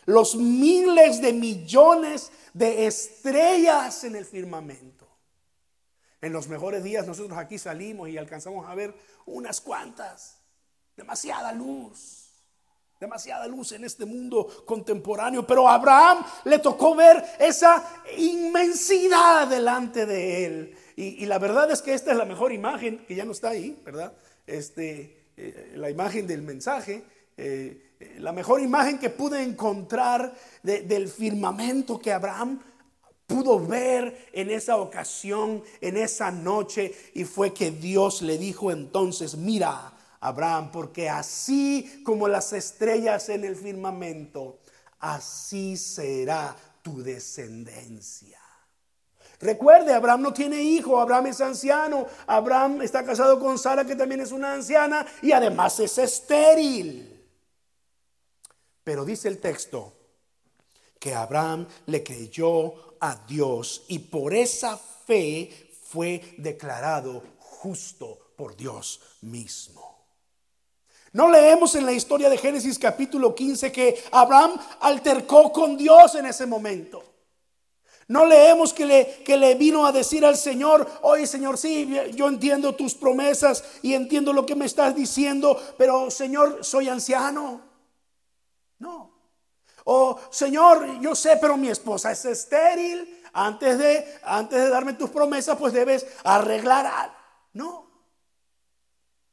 los 0.07 0.37
miles 0.37 1.21
de 1.21 1.33
millones 1.33 2.31
de 2.53 2.87
estrellas 2.87 4.05
en 4.05 4.17
el 4.17 4.25
firmamento. 4.25 5.09
En 6.21 6.33
los 6.33 6.49
mejores 6.49 6.83
días 6.83 7.07
nosotros 7.07 7.39
aquí 7.39 7.59
salimos 7.59 8.09
y 8.09 8.17
alcanzamos 8.17 8.69
a 8.69 8.75
ver 8.75 8.95
unas 9.27 9.61
cuantas, 9.61 10.39
demasiada 10.97 11.53
luz 11.53 12.25
demasiada 13.05 13.47
luz 13.47 13.73
en 13.73 13.85
este 13.85 14.07
mundo 14.07 14.65
contemporáneo, 14.65 15.47
pero 15.47 15.69
a 15.69 15.75
Abraham 15.75 16.25
le 16.45 16.59
tocó 16.59 16.95
ver 16.95 17.23
esa 17.39 18.03
inmensidad 18.17 19.47
delante 19.47 20.07
de 20.07 20.47
él. 20.47 20.77
Y, 20.97 21.27
la 21.27 21.39
verdad 21.39 21.71
es 21.71 21.83
que 21.83 21.93
esta 21.93 22.13
es 22.13 22.17
la 22.17 22.25
mejor 22.25 22.53
imagen, 22.53 23.05
que 23.07 23.15
ya 23.15 23.25
no 23.25 23.33
está 23.33 23.51
ahí, 23.51 23.79
¿verdad? 23.85 24.15
Este, 24.47 25.33
eh, 25.37 25.73
la 25.75 25.91
imagen 25.91 26.27
del 26.27 26.43
mensaje, 26.43 27.05
eh, 27.37 27.94
la 28.19 28.33
mejor 28.33 28.61
imagen 28.61 28.99
que 28.99 29.11
pude 29.11 29.43
encontrar 29.43 30.35
del 30.63 31.09
firmamento 31.09 31.99
que 31.99 32.13
Abraham 32.13 32.61
pudo 33.27 33.59
ver 33.59 34.29
en 34.33 34.51
esa 34.51 34.77
ocasión, 34.77 35.63
en 35.81 35.97
esa 35.97 36.31
noche, 36.31 36.95
y 37.15 37.25
fue 37.25 37.53
que 37.53 37.71
Dios 37.71 38.23
le 38.23 38.39
dijo 38.39 38.71
entonces, 38.71 39.37
mira, 39.37 39.93
Abraham, 40.21 40.71
porque 40.73 41.09
así 41.09 42.03
como 42.05 42.29
las 42.29 42.53
estrellas 42.53 43.29
en 43.29 43.45
el 43.45 43.57
firmamento, 43.57 44.61
así 45.01 45.77
será 45.77 46.57
tu 46.83 47.03
descendencia. 47.03 48.39
Recuerde, 49.41 49.93
Abraham 49.93 50.23
no 50.23 50.33
tiene 50.33 50.63
hijo, 50.63 50.99
Abraham 50.99 51.27
es 51.27 51.41
anciano, 51.41 52.07
Abraham 52.27 52.81
está 52.83 53.05
casado 53.05 53.39
con 53.39 53.59
Sara, 53.59 53.85
que 53.85 53.97
también 53.97 54.21
es 54.21 54.33
una 54.33 54.55
anciana, 54.55 55.05
y 55.21 55.33
además 55.33 55.79
es 55.81 55.99
estéril. 55.99 57.14
Pero 58.85 59.05
dice 59.05 59.29
el 59.29 59.39
texto 59.39 59.93
que 60.99 61.15
Abraham 61.15 61.67
le 61.87 62.03
creyó 62.03 62.97
a 63.01 63.17
Dios 63.27 63.85
y 63.89 63.99
por 63.99 64.35
esa 64.35 64.77
fe 64.77 65.71
fue 65.91 66.35
declarado 66.39 67.23
justo 67.39 68.33
por 68.37 68.57
Dios 68.57 69.01
mismo. 69.23 69.95
No 71.13 71.31
leemos 71.31 71.75
en 71.77 71.87
la 71.87 71.93
historia 71.93 72.29
de 72.29 72.39
Génesis 72.39 72.79
capítulo 72.79 73.35
15 73.35 73.71
que 73.71 74.03
Abraham 74.11 74.59
altercó 74.81 75.53
con 75.53 75.77
Dios 75.77 76.15
en 76.17 76.27
ese 76.27 76.45
momento. 76.45 77.03
No 78.09 78.27
leemos 78.27 78.75
que 78.75 78.85
le, 78.85 79.23
que 79.25 79.37
le 79.37 79.55
vino 79.55 79.87
a 79.87 79.93
decir 79.93 80.27
al 80.27 80.37
Señor, 80.37 80.87
oye 81.03 81.27
Señor, 81.27 81.57
sí, 81.57 81.89
yo 82.15 82.29
entiendo 82.29 82.75
tus 82.75 82.95
promesas 82.95 83.65
y 83.81 83.95
entiendo 83.95 84.33
lo 84.33 84.45
que 84.45 84.55
me 84.55 84.67
estás 84.67 84.95
diciendo, 84.95 85.59
pero 85.79 86.11
Señor, 86.11 86.65
soy 86.65 86.89
anciano. 86.89 87.74
No. 88.79 89.13
O 89.85 90.19
Señor, 90.31 91.01
yo 91.01 91.15
sé, 91.15 91.37
pero 91.41 91.57
mi 91.57 91.69
esposa 91.69 92.13
es 92.13 92.25
estéril. 92.25 93.23
Antes 93.33 93.79
de, 93.79 94.21
antes 94.23 94.63
de 94.63 94.69
darme 94.69 94.93
tus 94.95 95.11
promesas, 95.11 95.59
pues 95.59 95.73
debes 95.73 96.07
arreglar. 96.23 97.15
No. 97.53 97.91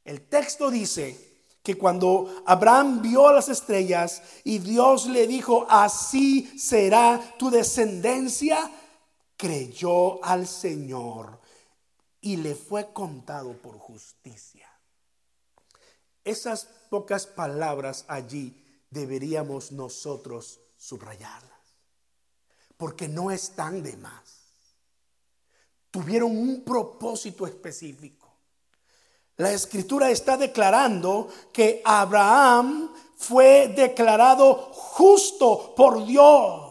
El 0.03 0.27
texto 0.27 0.71
dice 0.71 1.31
que 1.63 1.77
cuando 1.77 2.43
Abraham 2.45 3.01
vio 3.01 3.31
las 3.31 3.49
estrellas 3.49 4.23
y 4.43 4.57
Dios 4.57 5.05
le 5.05 5.27
dijo, 5.27 5.67
así 5.69 6.57
será 6.57 7.21
tu 7.37 7.51
descendencia, 7.51 8.71
creyó 9.37 10.23
al 10.23 10.47
Señor 10.47 11.39
y 12.19 12.37
le 12.37 12.55
fue 12.55 12.91
contado 12.91 13.53
por 13.61 13.77
justicia. 13.77 14.67
Esas 16.23 16.65
pocas 16.89 17.27
palabras 17.27 18.05
allí 18.07 18.60
deberíamos 18.91 19.71
nosotros 19.71 20.59
subrayarlas, 20.77 21.59
porque 22.77 23.07
no 23.07 23.31
están 23.31 23.81
de 23.81 23.97
más. 23.97 24.37
tuvieron 25.89 26.37
un 26.37 26.63
propósito 26.63 27.45
específico. 27.45 28.31
La 29.37 29.51
escritura 29.51 30.11
está 30.11 30.37
declarando 30.37 31.27
que 31.51 31.81
Abraham 31.83 32.93
fue 33.17 33.73
declarado 33.75 34.53
justo 34.71 35.73
por 35.75 36.05
Dios 36.05 36.61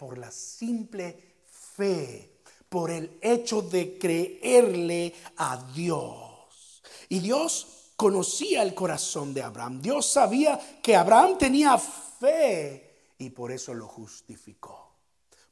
por 0.00 0.16
la 0.16 0.30
simple 0.30 1.42
fe, 1.76 2.40
por 2.70 2.90
el 2.90 3.18
hecho 3.20 3.60
de 3.60 3.98
creerle 3.98 5.12
a 5.36 5.62
Dios. 5.74 6.82
Y 7.10 7.18
Dios 7.18 7.79
conocía 8.00 8.62
el 8.62 8.74
corazón 8.74 9.34
de 9.34 9.42
Abraham. 9.42 9.82
Dios 9.82 10.06
sabía 10.06 10.58
que 10.82 10.96
Abraham 10.96 11.36
tenía 11.36 11.76
fe 11.76 13.12
y 13.18 13.28
por 13.28 13.52
eso 13.52 13.74
lo 13.74 13.86
justificó. 13.86 14.94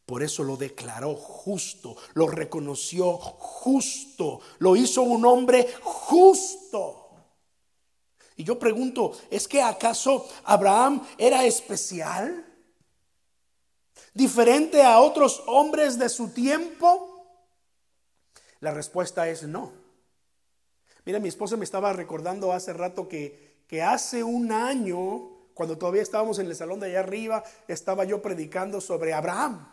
Por 0.06 0.22
eso 0.22 0.42
lo 0.42 0.56
declaró 0.56 1.14
justo, 1.14 1.94
lo 2.14 2.26
reconoció 2.26 3.18
justo, 3.18 4.40
lo 4.60 4.76
hizo 4.76 5.02
un 5.02 5.26
hombre 5.26 5.68
justo. 5.82 7.10
Y 8.36 8.44
yo 8.44 8.58
pregunto, 8.58 9.12
¿es 9.28 9.46
que 9.46 9.60
acaso 9.60 10.26
Abraham 10.44 11.06
era 11.18 11.44
especial? 11.44 12.46
¿Diferente 14.14 14.82
a 14.82 15.00
otros 15.00 15.42
hombres 15.48 15.98
de 15.98 16.08
su 16.08 16.30
tiempo? 16.30 17.26
La 18.60 18.72
respuesta 18.72 19.28
es 19.28 19.42
no. 19.42 19.87
Mira, 21.08 21.20
mi 21.20 21.28
esposa 21.28 21.56
me 21.56 21.64
estaba 21.64 21.90
recordando 21.94 22.52
hace 22.52 22.74
rato 22.74 23.08
que, 23.08 23.62
que 23.66 23.80
hace 23.80 24.22
un 24.22 24.52
año, 24.52 25.30
cuando 25.54 25.78
todavía 25.78 26.02
estábamos 26.02 26.38
en 26.38 26.44
el 26.48 26.54
salón 26.54 26.80
de 26.80 26.88
allá 26.88 27.00
arriba, 27.00 27.42
estaba 27.66 28.04
yo 28.04 28.20
predicando 28.20 28.78
sobre 28.82 29.14
Abraham. 29.14 29.72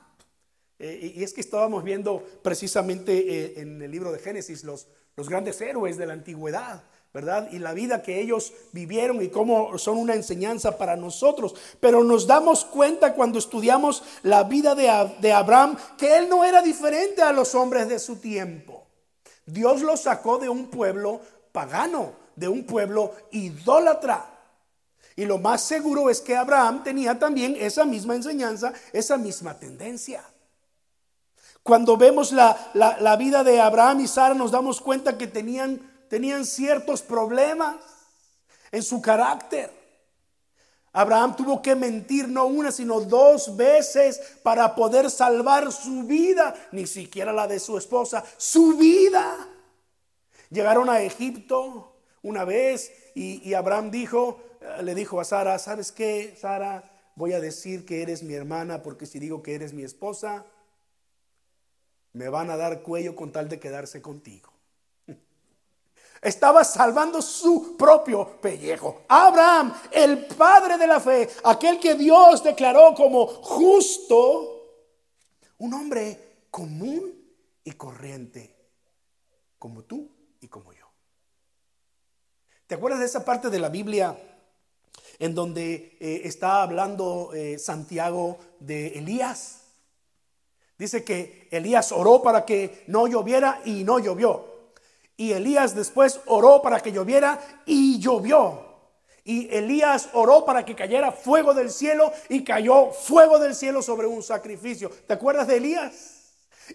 Eh, 0.80 1.12
y 1.14 1.24
es 1.26 1.34
que 1.34 1.42
estábamos 1.42 1.84
viendo 1.84 2.24
precisamente 2.42 3.18
eh, 3.18 3.54
en 3.58 3.82
el 3.82 3.92
libro 3.92 4.14
de 4.14 4.20
Génesis 4.20 4.64
los, 4.64 4.88
los 5.18 5.28
grandes 5.28 5.60
héroes 5.60 5.98
de 5.98 6.06
la 6.06 6.14
antigüedad, 6.14 6.86
¿verdad? 7.14 7.50
Y 7.52 7.60
la 7.60 7.74
vida 7.74 8.02
que 8.02 8.22
ellos 8.22 8.54
vivieron 8.72 9.22
y 9.22 9.28
cómo 9.28 9.78
son 9.78 9.98
una 9.98 10.16
enseñanza 10.16 10.78
para 10.78 10.96
nosotros. 10.96 11.54
Pero 11.82 12.02
nos 12.06 12.28
damos 12.28 12.64
cuenta 12.64 13.14
cuando 13.14 13.40
estudiamos 13.40 14.04
la 14.24 14.44
vida 14.46 14.74
de, 14.74 14.90
de 15.20 15.34
Abraham 15.34 15.76
que 15.98 16.16
él 16.16 16.30
no 16.30 16.46
era 16.46 16.62
diferente 16.62 17.22
a 17.22 17.34
los 17.34 17.56
hombres 17.56 17.90
de 17.90 18.00
su 18.00 18.22
tiempo. 18.22 18.85
Dios 19.46 19.82
lo 19.82 19.96
sacó 19.96 20.38
de 20.38 20.50
un 20.50 20.68
pueblo 20.68 21.22
pagano, 21.52 22.14
de 22.36 22.48
un 22.48 22.66
pueblo 22.66 23.14
idólatra. 23.32 24.26
Y 25.16 25.26
lo 25.26 25.38
más 25.38 25.62
seguro 25.62 26.10
es 26.10 26.20
que 26.20 26.36
Abraham 26.36 26.84
tenía 26.84 27.18
también 27.18 27.56
esa 27.58 27.86
misma 27.86 28.16
enseñanza, 28.16 28.74
esa 28.92 29.18
misma 29.18 29.58
tendencia. 29.58 30.24
Cuando 31.64 31.98
vemos 31.98 32.32
la, 32.32 33.16
vida 33.18 33.44
de 33.44 33.62
Abraham 33.62 34.02
y 34.02 34.08
Sara 34.08 34.36
nos 34.36 34.52
damos 34.52 34.82
cuenta 34.82 35.18
que 35.18 35.26
tenían, 35.26 35.80
tenían 36.10 36.46
ciertos 36.46 37.02
problemas 37.02 37.78
en 38.72 38.84
su 38.84 39.02
carácter. 39.02 39.85
Abraham 40.96 41.36
tuvo 41.36 41.62
que 41.62 41.76
mentir 41.76 42.30
no 42.30 42.46
una, 42.46 42.72
sino 42.72 43.02
dos 43.02 43.58
veces 43.58 44.18
para 44.44 44.76
poder 44.76 45.12
salvar 45.12 45.70
su 45.74 46.04
vida, 46.04 46.56
ni 46.72 46.88
siquiera 46.88 47.34
la 47.34 47.48
de 47.48 47.60
su 47.60 47.78
esposa, 47.78 48.24
su 48.38 48.78
vida. 48.78 49.46
Llegaron 50.50 50.90
a 50.90 51.02
Egipto 51.02 51.98
una 52.24 52.46
vez 52.46 52.94
y, 53.14 53.54
Abraham 53.54 53.92
dijo, 53.92 54.40
eh, 54.62 54.84
le 54.84 54.96
dijo 54.96 55.20
a 55.20 55.26
Sara, 55.26 55.60
¿sabes 55.60 55.92
qué, 55.92 56.34
Sara? 56.40 56.90
Voy 57.16 57.34
a 57.34 57.42
decir 57.42 57.86
que 57.86 58.02
eres 58.02 58.24
mi 58.24 58.34
hermana 58.34 58.82
porque 58.82 59.06
si 59.06 59.20
digo 59.20 59.44
que 59.44 59.54
eres 59.54 59.74
mi 59.74 59.84
esposa, 59.84 60.46
me 62.14 62.30
van 62.30 62.50
a 62.50 62.56
dar 62.56 62.84
cuello 62.84 63.18
con 63.18 63.34
tal 63.34 63.50
de 63.50 63.60
quedarse 63.60 64.02
contigo. 64.02 64.55
Estaba 66.26 66.64
salvando 66.64 67.22
su 67.22 67.78
propio 67.78 68.42
pellejo. 68.42 69.04
Abraham, 69.08 69.72
el 69.92 70.26
padre 70.26 70.76
de 70.76 70.88
la 70.88 71.00
fe, 71.00 71.30
aquel 71.44 71.80
que 71.80 71.94
Dios 71.94 72.44
declaró 72.44 72.96
como 72.96 73.28
justo, 73.28 74.56
un 75.60 75.72
hombre 75.76 76.48
común 76.50 77.14
y 77.64 77.74
corriente, 77.74 78.56
como 79.60 79.84
tú 79.84 80.10
y 80.42 80.48
como 80.48 80.74
yo. 80.74 80.88
¿Te 82.66 82.74
acuerdas 82.74 83.02
de 83.02 83.06
esa 83.06 83.24
parte 83.24 83.52
de 83.52 83.60
la 83.60 83.70
Biblia 83.70 84.18
en 85.20 85.36
donde 85.36 85.96
eh, 86.00 86.22
está 86.24 86.64
hablando 86.64 87.34
eh, 87.36 87.60
Santiago 87.60 88.40
de 88.60 88.88
Elías? 88.98 89.62
Dice 90.80 91.04
que 91.04 91.48
Elías 91.52 91.92
oró 91.92 92.24
para 92.24 92.46
que 92.46 92.84
no 92.88 93.06
lloviera 93.06 93.62
y 93.64 93.84
no 93.84 94.00
llovió. 94.00 94.55
Y 95.18 95.32
Elías 95.32 95.76
después 95.76 96.20
oró 96.26 96.62
para 96.62 96.80
que 96.80 96.92
lloviera 96.92 97.40
y 97.66 98.00
llovió. 98.00 98.66
Y 99.24 99.54
Elías 99.54 100.10
oró 100.14 100.46
para 100.46 100.64
que 100.66 100.76
cayera 100.76 101.12
fuego 101.12 101.54
del 101.54 101.72
cielo 101.72 102.12
y 102.30 102.44
cayó 102.44 102.92
fuego 102.92 103.40
del 103.40 103.56
cielo 103.56 103.82
sobre 103.82 104.06
un 104.06 104.22
sacrificio. 104.22 104.92
¿Te 105.08 105.14
acuerdas 105.14 105.48
de 105.48 105.58
Elías? 105.58 106.16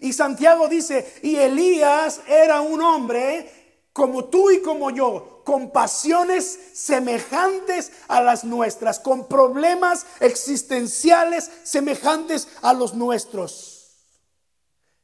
Y 0.01 0.13
Santiago 0.13 0.67
dice, 0.67 1.19
y 1.21 1.35
Elías 1.35 2.21
era 2.27 2.61
un 2.61 2.81
hombre 2.81 3.49
como 3.93 4.25
tú 4.25 4.51
y 4.51 4.61
como 4.61 4.89
yo, 4.89 5.41
con 5.43 5.71
pasiones 5.71 6.59
semejantes 6.73 7.91
a 8.07 8.21
las 8.21 8.43
nuestras, 8.43 8.99
con 8.99 9.27
problemas 9.27 10.05
existenciales 10.19 11.51
semejantes 11.63 12.47
a 12.61 12.73
los 12.73 12.93
nuestros. 12.93 13.97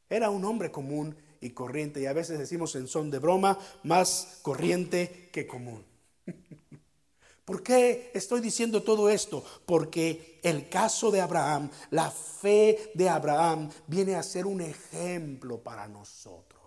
Era 0.10 0.30
un 0.30 0.46
hombre 0.46 0.72
común 0.72 1.18
y 1.48 1.52
corriente, 1.52 2.02
y 2.02 2.06
a 2.06 2.14
veces 2.14 2.38
decimos 2.38 2.76
en 2.76 2.88
son 2.88 3.10
de 3.10 3.20
broma, 3.20 3.58
más 3.84 4.40
corriente 4.42 5.30
que 5.32 5.48
común. 5.48 5.84
¿Por 7.46 7.64
qué 7.64 8.12
estoy 8.14 8.42
diciendo 8.42 8.84
todo 8.84 9.10
esto? 9.10 9.44
Porque 9.66 10.40
el 10.44 10.68
caso 10.70 11.12
de 11.12 11.22
Abraham, 11.22 11.70
la 11.92 12.12
fe 12.12 12.92
de 12.94 13.10
Abraham, 13.10 13.70
viene 13.88 14.16
a 14.16 14.24
ser 14.24 14.46
un 14.46 14.62
ejemplo 14.62 15.64
para 15.64 15.88
nosotros. 15.88 16.62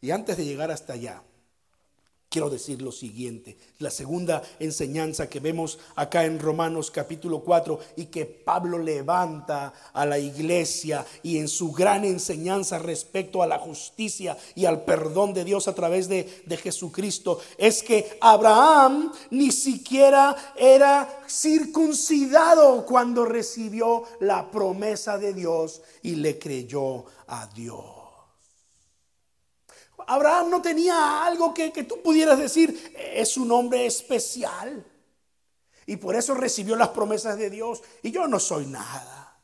Y 0.00 0.10
antes 0.10 0.36
de 0.36 0.44
llegar 0.44 0.70
hasta 0.70 0.94
allá, 0.94 1.22
quiero 2.36 2.50
decir 2.50 2.82
lo 2.82 2.92
siguiente. 2.92 3.56
La 3.78 3.90
segunda 3.90 4.42
enseñanza 4.58 5.26
que 5.26 5.40
vemos 5.40 5.78
acá 5.94 6.26
en 6.26 6.38
Romanos 6.38 6.90
capítulo 6.90 7.40
4 7.40 7.80
y 7.96 8.04
que 8.06 8.26
Pablo 8.26 8.76
levanta 8.76 9.72
a 9.94 10.04
la 10.04 10.18
iglesia 10.18 11.06
y 11.22 11.38
en 11.38 11.48
su 11.48 11.72
gran 11.72 12.04
enseñanza 12.04 12.78
respecto 12.78 13.42
a 13.42 13.46
la 13.46 13.58
justicia 13.58 14.36
y 14.54 14.66
al 14.66 14.84
perdón 14.84 15.32
de 15.32 15.44
Dios 15.44 15.66
a 15.66 15.74
través 15.74 16.10
de, 16.10 16.42
de 16.44 16.58
Jesucristo 16.58 17.40
es 17.56 17.82
que 17.82 18.18
Abraham 18.20 19.12
ni 19.30 19.50
siquiera 19.50 20.36
era 20.58 21.22
circuncidado 21.26 22.84
cuando 22.84 23.24
recibió 23.24 24.02
la 24.20 24.50
promesa 24.50 25.16
de 25.16 25.32
Dios 25.32 25.80
y 26.02 26.16
le 26.16 26.38
creyó 26.38 27.06
a 27.28 27.46
Dios. 27.46 27.95
Abraham 30.06 30.50
no 30.50 30.62
tenía 30.62 31.24
algo 31.24 31.52
que, 31.52 31.70
tú 31.70 32.00
pudieras 32.02 32.38
decir, 32.38 32.94
es 33.12 33.36
un 33.36 33.50
hombre 33.50 33.86
especial. 33.86 34.84
Y 35.86 35.96
por 35.96 36.16
eso 36.16 36.34
recibió 36.34 36.76
las 36.76 36.88
promesas 36.88 37.36
de 37.36 37.50
Dios. 37.50 37.82
Y 38.02 38.10
yo 38.10 38.26
no 38.26 38.38
soy 38.38 38.66
nada. 38.66 39.40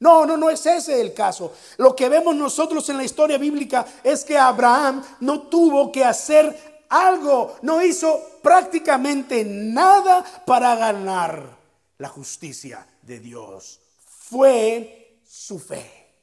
No, 0.00 0.24
no, 0.24 0.36
no 0.36 0.48
es 0.48 0.64
ese 0.66 1.00
el 1.00 1.12
caso. 1.12 1.52
Lo 1.76 1.94
que 1.94 2.08
vemos 2.08 2.34
nosotros 2.34 2.88
en 2.88 2.96
la 2.96 3.04
historia 3.04 3.38
bíblica 3.38 3.86
es 4.02 4.24
que 4.24 4.38
Abraham 4.38 5.02
no 5.20 5.42
tuvo 5.42 5.92
que 5.92 6.04
hacer 6.04 6.84
algo, 6.88 7.56
no 7.62 7.82
hizo 7.82 8.38
prácticamente 8.42 9.44
nada 9.44 10.24
para 10.46 10.74
ganar 10.74 11.58
la 11.98 12.08
justicia 12.08 12.86
de 13.02 13.20
Dios. 13.20 13.80
Fue 14.04 15.20
su 15.28 15.58
fe 15.58 16.14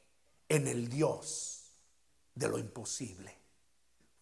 en 0.48 0.66
el 0.66 0.88
Dios 0.88 1.62
de 2.34 2.48
lo 2.48 2.58
imposible 2.58 3.37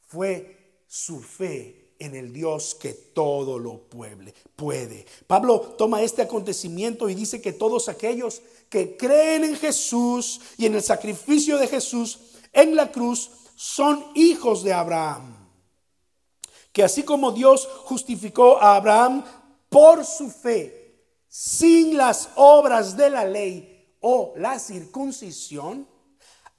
fue 0.07 0.83
su 0.87 1.21
fe 1.21 1.95
en 1.99 2.15
el 2.15 2.33
Dios 2.33 2.75
que 2.75 2.93
todo 2.93 3.59
lo 3.59 3.89
puede. 3.89 4.35
puede. 4.55 5.07
Pablo 5.27 5.61
toma 5.79 6.03
este 6.03 6.23
acontecimiento 6.23 7.09
y 7.09 7.15
dice 7.15 7.41
que 7.41 7.53
todos 7.53 7.89
aquellos 7.89 8.43
que 8.69 8.97
creen 8.97 9.45
en 9.45 9.57
Jesús 9.57 10.41
y 10.59 10.67
en 10.67 10.75
el 10.75 10.83
sacrificio 10.83 11.59
de 11.59 11.69
Jesús 11.69 12.19
en 12.53 12.77
la 12.77 12.91
cruz 12.91 13.31
son 13.55 14.05
hijos 14.15 14.63
de 14.63 14.73
Abraham. 14.73 15.35
Que 16.73 16.83
así 16.83 17.03
como 17.03 17.33
Dios 17.33 17.67
justificó 17.85 18.61
a 18.61 18.77
Abraham 18.77 19.25
por 19.69 20.05
su 20.05 20.31
fe, 20.31 20.85
sin 21.29 21.97
las 21.97 22.29
obras 22.37 22.97
de 22.97 23.11
la 23.11 23.25
ley 23.25 23.97
o 24.01 24.35
la 24.37 24.59
circuncisión, 24.59 25.89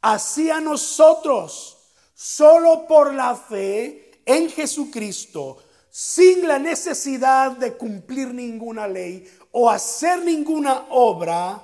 así 0.02 0.50
a 0.50 0.60
nosotros 0.60 1.77
solo 2.18 2.88
por 2.88 3.14
la 3.14 3.36
fe 3.36 4.24
en 4.26 4.50
Jesucristo, 4.50 5.58
sin 5.88 6.48
la 6.48 6.58
necesidad 6.58 7.52
de 7.52 7.78
cumplir 7.78 8.34
ninguna 8.34 8.88
ley 8.88 9.32
o 9.52 9.70
hacer 9.70 10.26
ninguna 10.26 10.88
obra, 10.90 11.62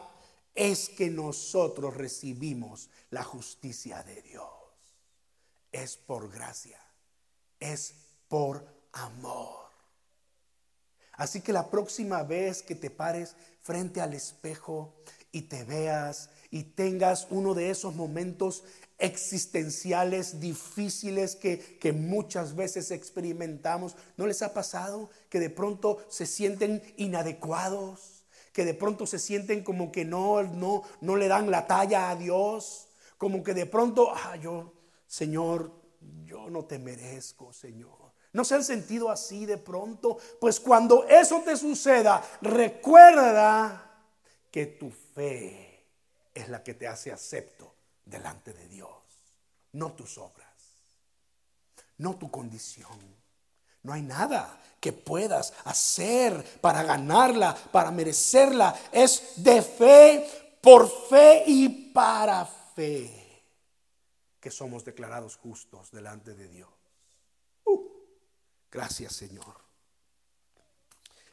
es 0.53 0.89
que 0.89 1.09
nosotros 1.09 1.97
recibimos 1.97 2.91
la 3.09 3.23
justicia 3.23 4.03
de 4.03 4.21
Dios. 4.21 4.47
Es 5.71 5.97
por 5.97 6.31
gracia, 6.31 6.79
es 7.59 7.95
por 8.27 8.63
amor. 8.91 9.71
Así 11.13 11.41
que 11.41 11.51
la 11.51 11.67
próxima 11.67 12.21
vez 12.21 12.61
que 12.61 12.75
te 12.75 12.91
pares 12.91 13.35
frente 13.63 14.01
al 14.01 14.13
espejo 14.13 14.93
y 15.31 15.43
te 15.43 15.63
veas 15.63 16.29
y 16.51 16.61
tengas 16.61 17.25
uno 17.31 17.55
de 17.55 17.71
esos 17.71 17.95
momentos 17.95 18.63
existenciales 19.03 20.39
difíciles 20.39 21.35
que, 21.35 21.59
que, 21.59 21.91
muchas 21.91 22.55
veces 22.55 22.89
experimentamos, 22.89 23.97
¿no 24.15 24.25
les 24.25 24.41
ha 24.41 24.53
pasado 24.53 25.09
que 25.29 25.41
de 25.41 25.49
pronto 25.49 26.05
se 26.07 26.25
sienten 26.25 26.81
inadecuados? 26.95 28.23
Que 28.53 28.63
de 28.63 28.73
pronto 28.73 29.05
se 29.05 29.19
sienten 29.19 29.61
como 29.61 29.91
que 29.91 30.05
no, 30.05 30.41
no, 30.43 30.83
no 31.01 31.17
le 31.17 31.27
dan 31.27 31.51
la 31.51 31.67
talla 31.67 32.11
a 32.11 32.15
Dios, 32.15 32.87
como 33.17 33.43
que 33.43 33.53
de 33.53 33.65
pronto, 33.65 34.09
ah, 34.15 34.37
yo, 34.37 34.71
Señor, 35.05 35.69
yo 36.23 36.49
no 36.49 36.63
te 36.63 36.79
merezco, 36.79 37.51
Señor. 37.51 38.13
¿No 38.31 38.45
se 38.45 38.55
han 38.55 38.63
sentido 38.63 39.09
así 39.09 39.45
de 39.45 39.57
pronto? 39.57 40.17
Pues 40.39 40.61
cuando 40.61 41.05
eso 41.09 41.41
te 41.41 41.57
suceda, 41.57 42.23
recuerda 42.41 44.01
que 44.49 44.65
tu 44.65 44.89
fe 44.89 45.83
es 46.33 46.47
la 46.47 46.63
que 46.63 46.73
te 46.73 46.87
hace 46.87 47.11
acepto 47.11 47.72
delante 48.05 48.53
de 48.53 48.67
Dios, 48.67 48.89
no 49.73 49.93
tus 49.93 50.17
obras, 50.17 50.47
no 51.97 52.15
tu 52.15 52.29
condición. 52.29 53.23
No 53.83 53.91
hay 53.91 54.01
nada 54.01 54.61
que 54.79 54.93
puedas 54.93 55.53
hacer 55.65 56.61
para 56.61 56.83
ganarla, 56.83 57.53
para 57.53 57.91
merecerla. 57.91 58.73
Es 58.91 59.43
de 59.43 59.61
fe, 59.61 60.57
por 60.61 60.89
fe 61.09 61.43
y 61.45 61.91
para 61.91 62.45
fe 62.45 63.23
que 64.39 64.51
somos 64.51 64.83
declarados 64.83 65.37
justos 65.37 65.91
delante 65.91 66.33
de 66.33 66.49
Dios. 66.49 66.69
Gracias 68.69 69.13
Señor. 69.13 69.62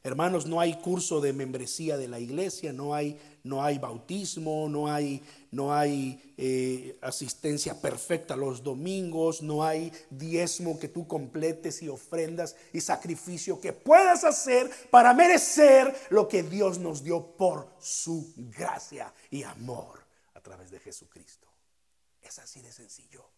Hermanos, 0.03 0.47
no 0.47 0.61
hay 0.61 0.81
curso 0.81 1.21
de 1.21 1.35
membresía 1.35 1.99
de 1.99 2.09
la 2.09 2.19
iglesia, 2.19 2.73
no 2.73 2.95
hay, 2.95 3.21
no 3.45 3.63
hay 3.63 3.79
bautismo, 3.79 4.67
no 4.67 4.91
hay, 4.91 5.23
no 5.51 5.75
hay 5.75 6.35
eh, 6.39 6.99
asistencia 7.03 7.79
perfecta 7.79 8.35
los 8.35 8.63
domingos, 8.63 9.43
no 9.43 9.63
hay 9.63 9.93
diezmo 10.09 10.79
que 10.79 10.89
tú 10.89 11.07
completes 11.07 11.83
y 11.83 11.91
ofrendas 11.91 12.57
y 12.73 12.81
sacrificio 12.81 13.61
que 13.61 13.75
puedas 13.75 14.25
hacer 14.25 14.71
para 14.91 15.13
merecer 15.13 15.95
lo 16.09 16.29
que 16.29 16.45
Dios 16.45 16.79
nos 16.79 17.05
dio 17.05 17.37
por 17.37 17.69
su 17.79 18.33
gracia 18.37 19.13
y 19.31 19.43
amor 19.43 20.03
a 20.33 20.41
través 20.41 20.71
de 20.71 20.81
Jesucristo. 20.81 21.47
Es 22.23 22.39
así 22.39 22.63
de 22.63 22.73
sencillo 22.73 23.29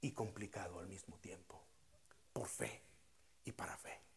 y 0.00 0.12
complicado 0.12 0.78
al 0.78 0.88
mismo 0.88 1.18
tiempo, 1.18 1.62
por 2.32 2.48
fe 2.48 2.80
y 3.44 3.52
para 3.52 3.76
fe. 3.76 4.11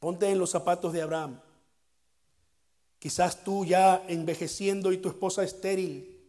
Ponte 0.00 0.28
en 0.28 0.38
los 0.38 0.50
zapatos 0.50 0.92
de 0.92 1.02
Abraham. 1.02 1.40
Quizás 2.98 3.44
tú 3.44 3.64
ya 3.64 4.02
envejeciendo 4.08 4.92
y 4.92 4.98
tu 4.98 5.08
esposa 5.08 5.44
estéril 5.44 6.20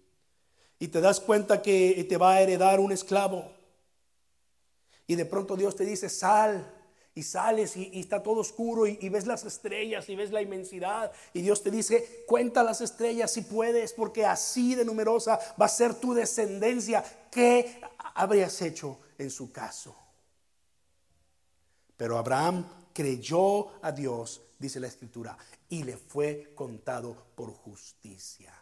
y 0.78 0.88
te 0.88 1.00
das 1.00 1.20
cuenta 1.20 1.62
que 1.62 2.06
te 2.08 2.18
va 2.18 2.34
a 2.34 2.42
heredar 2.42 2.80
un 2.80 2.92
esclavo. 2.92 3.52
Y 5.08 5.16
de 5.16 5.26
pronto 5.26 5.56
Dios 5.56 5.76
te 5.76 5.86
dice, 5.86 6.10
sal. 6.10 6.78
Y 7.14 7.24
sales 7.24 7.76
y, 7.76 8.00
está 8.00 8.24
todo 8.24 8.40
oscuro 8.40 8.88
y, 8.88 8.98
y, 9.02 9.10
ves 9.10 9.28
las 9.28 9.44
estrellas 9.44 10.08
y 10.08 10.16
ves 10.16 10.32
la 10.32 10.42
inmensidad. 10.42 11.12
Y 11.34 11.42
Dios 11.42 11.62
te 11.62 11.70
dice, 11.70 12.24
cuenta 12.26 12.64
las 12.64 12.80
estrellas 12.80 13.32
si 13.32 13.42
puedes, 13.42 13.92
porque 13.94 14.26
así 14.26 14.76
de 14.76 14.86
numerosa 14.86 15.38
va 15.62 15.66
a 15.66 15.70
ser 15.70 15.94
tu 15.94 16.14
descendencia. 16.14 17.04
¿Qué 17.30 17.82
habrías 18.16 18.62
hecho 18.62 18.98
en 19.18 19.30
su 19.30 19.52
caso? 19.52 19.96
Pero 21.98 22.18
Abraham 22.18 22.66
creyó 22.94 23.84
a 23.84 23.92
Dios, 23.92 24.42
dice 24.60 24.80
la 24.80 24.88
escritura, 24.88 25.38
y 25.70 25.84
le 25.84 25.98
fue 25.98 26.54
contado 26.56 27.16
por 27.36 27.54
justicia. 27.54 28.54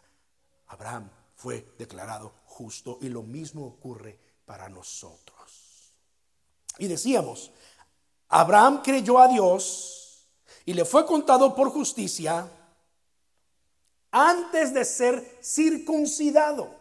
Abraham 0.68 1.10
fue 1.34 1.74
declarado 1.78 2.32
justo 2.46 2.98
y 3.00 3.08
lo 3.08 3.22
mismo 3.22 3.66
ocurre 3.66 4.18
para 4.44 4.68
nosotros. 4.68 5.94
Y 6.78 6.86
decíamos, 6.86 7.50
Abraham 8.28 8.82
creyó 8.82 9.18
a 9.18 9.28
Dios 9.28 10.26
y 10.64 10.74
le 10.74 10.84
fue 10.84 11.04
contado 11.06 11.54
por 11.54 11.70
justicia 11.70 12.48
antes 14.10 14.72
de 14.74 14.84
ser 14.84 15.38
circuncidado. 15.42 16.78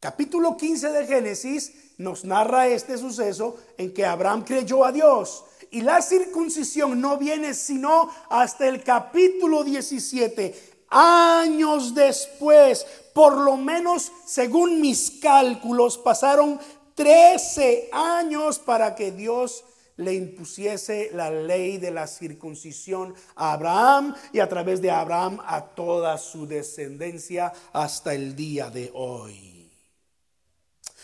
Capítulo 0.00 0.56
15 0.56 0.90
de 0.90 1.06
Génesis 1.06 1.94
nos 1.98 2.24
narra 2.24 2.68
este 2.68 2.96
suceso 2.98 3.56
en 3.76 3.92
que 3.92 4.06
Abraham 4.06 4.44
creyó 4.44 4.84
a 4.84 4.92
Dios. 4.92 5.44
Y 5.70 5.82
la 5.82 6.00
circuncisión 6.00 7.00
no 7.00 7.18
viene 7.18 7.54
sino 7.54 8.10
hasta 8.30 8.68
el 8.68 8.82
capítulo 8.82 9.64
17, 9.64 10.78
años 10.90 11.94
después, 11.94 12.86
por 13.12 13.36
lo 13.36 13.56
menos 13.56 14.10
según 14.26 14.80
mis 14.80 15.10
cálculos, 15.20 15.98
pasaron 15.98 16.58
13 16.94 17.90
años 17.92 18.58
para 18.58 18.94
que 18.94 19.12
Dios 19.12 19.64
le 19.98 20.14
impusiese 20.14 21.10
la 21.12 21.30
ley 21.30 21.78
de 21.78 21.90
la 21.90 22.06
circuncisión 22.06 23.14
a 23.34 23.52
Abraham 23.52 24.14
y 24.32 24.38
a 24.38 24.48
través 24.48 24.80
de 24.80 24.90
Abraham 24.90 25.38
a 25.44 25.64
toda 25.64 26.16
su 26.18 26.46
descendencia 26.46 27.52
hasta 27.72 28.14
el 28.14 28.34
día 28.34 28.70
de 28.70 28.90
hoy. 28.94 29.47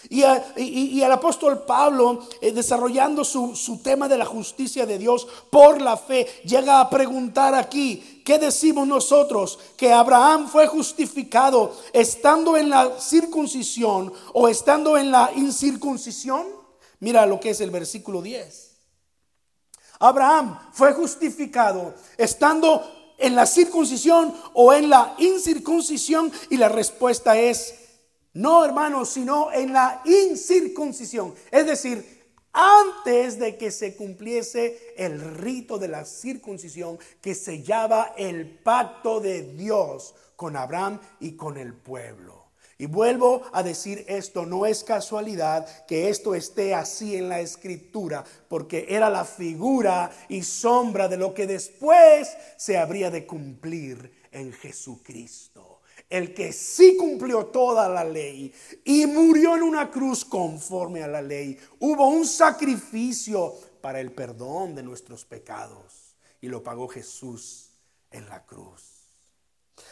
Y, 0.08 1.00
el 1.00 1.12
apóstol 1.12 1.64
Pablo, 1.64 2.26
eh, 2.40 2.52
desarrollando 2.52 3.24
su, 3.24 3.56
su 3.56 3.78
tema 3.78 4.08
de 4.08 4.18
la 4.18 4.24
justicia 4.24 4.86
de 4.86 4.98
Dios 4.98 5.26
por 5.50 5.80
la 5.80 5.96
fe, 5.96 6.26
llega 6.44 6.80
a 6.80 6.90
preguntar 6.90 7.54
aquí, 7.54 8.22
¿qué 8.24 8.38
decimos 8.38 8.86
nosotros? 8.86 9.58
Que 9.76 9.92
Abraham 9.92 10.48
fue 10.48 10.66
justificado 10.66 11.74
estando 11.92 12.56
en 12.56 12.70
la 12.70 13.00
circuncisión 13.00 14.12
o 14.32 14.48
estando 14.48 14.96
en 14.96 15.10
la 15.10 15.30
incircuncisión. 15.34 16.46
Mira 17.00 17.26
lo 17.26 17.40
que 17.40 17.50
es 17.50 17.60
el 17.60 17.70
versículo 17.70 18.22
10. 18.22 18.72
Abraham 20.00 20.58
fue 20.72 20.92
justificado 20.92 21.94
estando 22.18 22.82
en 23.18 23.34
la 23.34 23.46
circuncisión 23.46 24.34
o 24.52 24.72
en 24.72 24.90
la 24.90 25.14
incircuncisión 25.18 26.32
y 26.50 26.56
la 26.56 26.68
respuesta 26.68 27.38
es 27.38 27.83
no, 28.34 28.64
hermanos, 28.64 29.10
sino 29.10 29.52
en 29.52 29.72
la 29.72 30.02
incircuncisión. 30.04 31.34
Es 31.52 31.66
decir, 31.66 32.24
antes 32.52 33.38
de 33.38 33.56
que 33.56 33.70
se 33.70 33.94
cumpliese 33.94 34.94
el 34.96 35.20
rito 35.20 35.78
de 35.78 35.86
la 35.86 36.04
circuncisión 36.04 36.98
que 37.20 37.34
sellaba 37.36 38.12
el 38.16 38.58
pacto 38.58 39.20
de 39.20 39.42
Dios 39.54 40.14
con 40.34 40.56
Abraham 40.56 41.00
y 41.20 41.36
con 41.36 41.56
el 41.56 41.74
pueblo. 41.74 42.44
Y 42.76 42.86
vuelvo 42.86 43.42
a 43.52 43.62
decir 43.62 44.04
esto, 44.08 44.46
no 44.46 44.66
es 44.66 44.82
casualidad 44.82 45.86
que 45.86 46.08
esto 46.08 46.34
esté 46.34 46.74
así 46.74 47.14
en 47.14 47.28
la 47.28 47.38
escritura, 47.38 48.24
porque 48.48 48.86
era 48.88 49.08
la 49.10 49.24
figura 49.24 50.10
y 50.28 50.42
sombra 50.42 51.06
de 51.06 51.16
lo 51.16 51.34
que 51.34 51.46
después 51.46 52.36
se 52.56 52.76
habría 52.76 53.12
de 53.12 53.26
cumplir 53.26 54.24
en 54.32 54.52
Jesucristo 54.52 55.73
el 56.14 56.32
que 56.32 56.52
sí 56.52 56.96
cumplió 56.96 57.46
toda 57.46 57.88
la 57.88 58.04
ley 58.04 58.54
y 58.84 59.04
murió 59.04 59.56
en 59.56 59.64
una 59.64 59.90
cruz 59.90 60.24
conforme 60.24 61.02
a 61.02 61.08
la 61.08 61.20
ley. 61.20 61.58
Hubo 61.80 62.06
un 62.06 62.24
sacrificio 62.24 63.52
para 63.80 63.98
el 63.98 64.12
perdón 64.12 64.76
de 64.76 64.84
nuestros 64.84 65.24
pecados 65.24 66.14
y 66.40 66.46
lo 66.46 66.62
pagó 66.62 66.86
Jesús 66.86 67.70
en 68.12 68.28
la 68.28 68.46
cruz. 68.46 68.82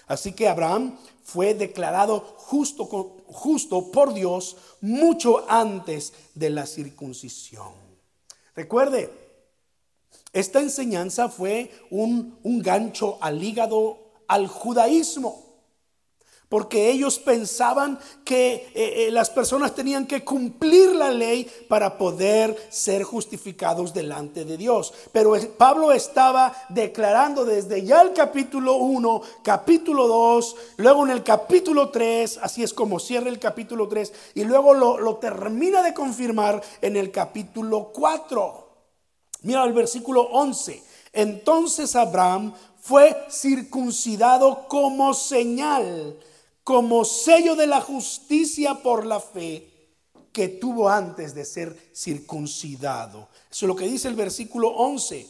Así 0.07 0.33
que 0.33 0.47
Abraham 0.47 0.97
fue 1.25 1.55
declarado 1.55 2.21
justo, 2.21 2.85
justo 3.27 3.91
por 3.91 4.15
Dios 4.15 4.57
mucho 4.81 5.45
antes 5.51 6.13
de 6.37 6.51
la 6.51 6.67
circuncisión. 6.67 7.73
Recuerde, 8.55 9.13
esta 10.33 10.61
enseñanza 10.61 11.29
fue 11.29 11.73
un, 11.91 12.39
un 12.45 12.63
gancho 12.63 13.19
al 13.21 13.43
hígado 13.43 13.99
al 14.29 14.47
judaísmo 14.47 15.52
porque 16.53 16.91
ellos 16.91 17.19
pensaban 17.19 17.99
que 18.27 18.53
eh, 18.75 19.07
eh, 19.07 19.11
las 19.11 19.31
personas 19.31 19.75
tenían 19.75 20.07
que 20.07 20.23
cumplir 20.23 20.95
la 20.95 21.11
ley 21.11 21.51
para 21.67 21.97
poder 21.97 22.69
ser 22.69 23.05
justificados 23.05 23.95
delante 23.95 24.45
de 24.45 24.59
Dios. 24.59 24.93
Pero 25.12 25.35
Pablo 25.57 25.93
estaba 25.93 26.55
declarando 26.69 27.47
desde 27.47 27.83
ya 27.87 28.03
el 28.03 28.12
capítulo 28.12 28.77
1, 28.77 29.23
capítulo 29.43 30.07
2, 30.07 30.57
luego 30.77 31.07
en 31.07 31.12
el 31.12 31.23
capítulo 31.23 31.88
3, 31.88 32.41
así 32.43 32.62
es 32.62 32.75
como 32.75 33.01
cierra 33.01 33.31
el 33.31 33.38
capítulo 33.38 33.88
3, 33.88 34.12
y 34.35 34.45
luego 34.45 34.75
lo, 34.75 34.99
lo 34.99 35.17
termina 35.17 35.83
de 35.83 35.95
confirmar 35.95 36.61
en 36.83 36.99
el 36.99 37.11
capítulo 37.11 37.93
4. 37.95 38.69
Mira 39.45 39.65
el 39.65 39.73
versículo 39.73 40.21
11. 40.21 40.83
Entonces 41.15 41.97
Abraham 41.97 42.53
fue 42.83 43.17
circuncidado 43.31 44.69
como 44.69 45.15
señal 45.15 46.19
como 46.64 47.05
sello 47.05 47.57
de 47.57 47.66
la 47.66 47.81
justicia 47.81 48.75
por 48.83 49.07
la 49.07 49.20
fe 49.20 49.68
que 50.33 50.48
tuvo 50.48 50.88
antes 50.88 51.35
de 51.35 51.44
ser 51.44 51.90
circuncidado. 51.94 53.29
Eso 53.51 53.66
es 53.66 53.68
lo 53.68 53.77
que 53.77 53.87
dice 53.87 54.09
el 54.09 54.14
versículo 54.14 54.68
11. 54.68 55.29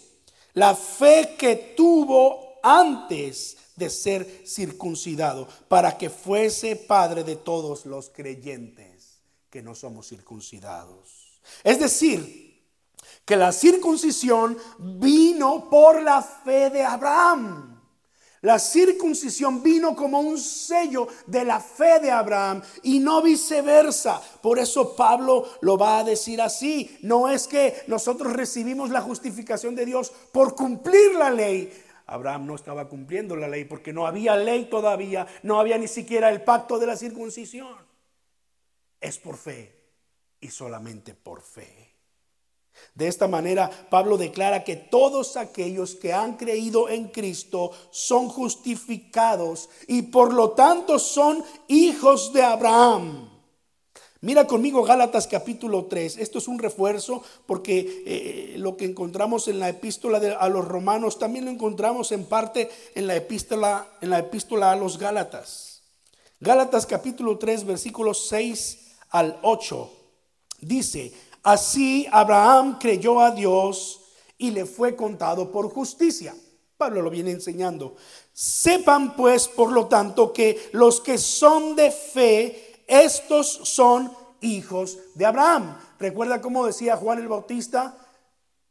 La 0.55 0.75
fe 0.75 1.35
que 1.39 1.75
tuvo 1.77 2.61
antes 2.63 3.57
de 3.77 3.91
ser 3.91 4.45
circuncidado, 4.47 5.49
para 5.69 5.97
que 5.97 6.11
fuese 6.11 6.77
padre 6.77 7.25
de 7.25 7.37
todos 7.37 7.87
los 7.87 8.11
creyentes 8.11 9.21
que 9.51 9.63
no 9.63 9.75
somos 9.75 10.09
circuncidados. 10.09 11.41
Es 11.65 11.81
decir, 11.81 12.53
que 13.25 13.37
la 13.37 13.53
circuncisión 13.53 14.57
vino 14.79 15.69
por 15.69 16.03
la 16.03 16.23
fe 16.23 16.71
de 16.71 16.83
Abraham. 16.83 17.72
La 18.43 18.59
circuncisión 18.59 19.63
vino 19.63 19.95
como 19.95 20.19
un 20.19 20.37
sello 20.37 21.07
de 21.27 21.45
la 21.45 21.61
fe 21.61 22.01
de 22.01 22.11
Abraham 22.11 22.61
y 22.83 22.99
no 22.99 23.23
viceversa. 23.23 24.21
Por 24.43 24.59
eso 24.59 24.97
Pablo 24.97 25.49
lo 25.61 25.79
va 25.79 25.99
a 25.99 26.05
decir 26.05 26.41
así. 26.41 26.99
No 27.03 27.29
es 27.29 27.47
que 27.47 27.85
nosotros 27.87 28.33
recibimos 28.33 28.91
la 28.91 29.01
justificación 29.01 29.77
de 29.77 29.87
Dios 29.87 30.13
por 30.33 30.57
cumplir 30.57 31.15
la 31.15 31.31
ley. 31.31 31.73
Abraham 32.07 32.47
no 32.47 32.57
estaba 32.57 32.89
cumpliendo 32.89 33.37
la 33.37 33.47
ley 33.47 33.65
porque 33.65 33.93
no 33.93 34.09
había 34.09 34.35
ley 34.35 34.65
todavía, 34.69 35.27
no 35.45 35.61
había 35.61 35.79
ni 35.79 35.87
siquiera 35.87 36.29
el 36.29 36.43
pacto 36.43 36.81
de 36.81 36.87
la 36.87 36.97
circuncisión. 36.97 37.77
Es 39.01 39.19
por 39.19 39.37
fe 39.37 39.73
y 40.41 40.49
solamente 40.49 41.15
por 41.15 41.43
fe. 41.43 41.93
De 42.95 43.09
esta 43.09 43.27
manera, 43.27 43.71
Pablo 43.91 44.19
declara 44.19 44.65
que 44.65 44.77
todos 44.77 45.37
aquellos 45.37 45.95
que 45.95 46.13
han 46.13 46.37
creído 46.37 46.89
en 46.89 47.09
Cristo 47.09 47.71
son 47.91 48.29
justificados 48.29 49.69
y 49.89 50.03
por 50.03 50.35
lo 50.35 50.51
tanto 50.51 50.99
son 50.99 51.43
hijos 51.69 52.33
de 52.33 52.43
Abraham. 52.43 53.31
Mira 54.21 54.47
conmigo 54.47 54.85
Gálatas 54.85 55.27
capítulo 55.27 55.87
3. 55.87 56.19
Esto 56.19 56.39
es 56.39 56.47
un 56.47 56.61
refuerzo 56.61 57.25
porque 57.45 58.05
eh, 58.07 58.55
lo 58.57 58.77
que 58.77 58.85
encontramos 58.85 59.49
en 59.49 59.59
la 59.59 59.69
epístola 59.69 60.19
a 60.39 60.49
los 60.49 60.65
romanos 60.65 61.19
también 61.19 61.47
lo 61.47 61.51
encontramos 61.51 62.13
en 62.13 62.27
parte 62.27 62.71
en 62.95 63.09
la 63.09 63.17
epístola, 63.17 63.89
en 64.01 64.11
la 64.11 64.21
epístola 64.21 64.71
a 64.71 64.77
los 64.77 64.97
Gálatas. 64.97 65.83
Gálatas 66.39 66.87
capítulo 66.87 67.37
3 67.37 67.65
versículos 67.65 68.29
6 68.29 68.97
al 69.11 69.41
8 69.43 69.91
dice, 70.61 71.13
Así 71.43 72.07
Abraham 72.13 72.79
creyó 72.79 73.21
a 73.21 73.33
Dios 73.33 74.01
y 74.39 74.51
le 74.51 74.65
fue 74.65 74.95
contado 74.95 75.51
por 75.51 75.71
justicia. 75.71 76.35
Pablo 76.77 77.03
lo 77.03 77.11
viene 77.11 77.31
enseñando. 77.31 77.97
Sepan 78.33 79.17
pues, 79.17 79.49
por 79.49 79.73
lo 79.73 79.87
tanto, 79.87 80.33
que 80.33 80.71
los 80.73 81.01
que 81.01 81.19
son 81.19 81.77
de 81.77 81.91
fe, 81.91 82.85
estos 82.87 83.49
son 83.65 84.13
hijos 84.41 84.99
de 85.15 85.27
Abraham. 85.27 85.79
Recuerda 85.99 86.41
cómo 86.41 86.67
decía 86.67 86.97
Juan 86.97 87.19
el 87.19 87.29
Bautista, 87.29 87.97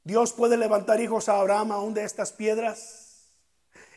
Dios 0.04 0.34
puede 0.34 0.58
levantar 0.58 1.00
hijos 1.00 1.30
a 1.30 1.40
Abraham 1.40 1.72
aún 1.72 1.94
de 1.94 2.04
estas 2.04 2.34
piedras. 2.34 3.32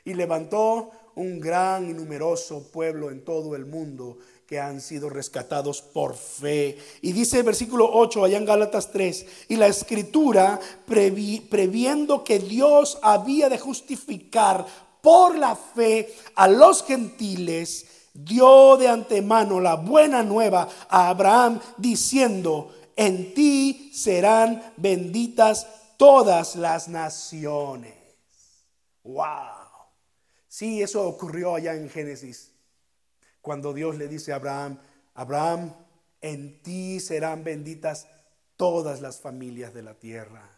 Y 0.05 0.15
levantó 0.15 0.91
un 1.15 1.41
gran 1.41 1.89
y 1.89 1.93
numeroso 1.93 2.71
pueblo 2.71 3.11
en 3.11 3.25
todo 3.25 3.57
el 3.57 3.67
mundo 3.67 4.19
que 4.47 4.61
han 4.61 4.81
sido 4.81 5.09
rescatados 5.09 5.81
por 5.81 6.15
fe. 6.15 6.79
Y 7.01 7.13
dice 7.13 7.39
el 7.39 7.45
versículo 7.45 7.89
8 7.93 8.25
allá 8.25 8.37
en 8.37 8.45
Gálatas 8.45 8.91
3, 8.93 9.27
y 9.49 9.57
la 9.57 9.67
escritura 9.67 10.61
previendo 10.87 12.25
que 12.25 12.39
Dios 12.39 12.99
había 13.03 13.49
de 13.49 13.59
justificar 13.59 14.67
por 15.01 15.37
la 15.37 15.57
fe 15.57 16.15
a 16.35 16.49
los 16.49 16.85
gentiles, 16.85 17.87
dio 18.13 18.77
de 18.77 18.89
antemano 18.89 19.61
la 19.61 19.77
buena 19.77 20.23
nueva 20.23 20.69
a 20.89 21.09
Abraham 21.09 21.61
diciendo, 21.77 22.73
en 22.97 23.35
ti 23.35 23.91
serán 23.93 24.73
benditas 24.77 25.67
todas 25.97 26.57
las 26.57 26.89
naciones. 26.89 27.95
Wow. 29.03 29.65
Sí, 30.49 30.81
eso 30.81 31.07
ocurrió 31.07 31.57
allá 31.57 31.75
en 31.75 31.91
Génesis 31.91 32.54
cuando 33.45 33.75
Dios 33.75 33.97
le 33.97 34.09
dice 34.09 34.33
a 34.33 34.37
Abraham, 34.37 34.79
Abraham, 35.13 35.75
en 36.23 36.63
ti 36.63 36.99
serán 36.99 37.45
benditas 37.45 38.09
todas 38.57 39.03
las 39.03 39.21
familias 39.21 39.75
de 39.75 39.83
la 39.83 39.93
tierra. 39.93 40.51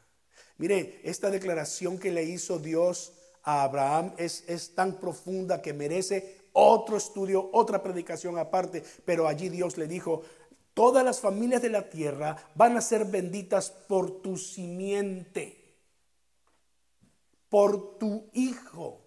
Mire, 0.57 1.01
esta 1.03 1.29
declaración 1.29 1.99
que 1.99 2.13
le 2.13 2.23
hizo 2.23 2.61
Dios 2.61 3.13
a 3.43 3.65
Abraham 3.65 4.15
es, 4.19 4.45
es 4.47 4.77
tan 4.77 5.01
profunda 5.01 5.61
que 5.61 5.73
merece 5.73 6.43
otro 6.53 6.97
estudio, 6.97 7.51
otra 7.53 7.83
predicación 7.83 8.39
aparte, 8.39 8.85
pero 9.05 9.27
allí 9.27 9.49
Dios 9.49 9.77
le 9.79 9.89
dijo, 9.89 10.23
todas 10.73 11.05
las 11.05 11.19
familias 11.19 11.63
de 11.63 11.71
la 11.71 11.91
tierra 11.91 12.37
van 12.55 12.77
a 12.77 12.81
ser 12.81 13.05
benditas 13.05 13.73
por 13.73 14.23
tu 14.23 14.37
simiente, 14.37 15.75
por 17.49 17.99
tu 17.99 18.31
hijo. 18.33 19.01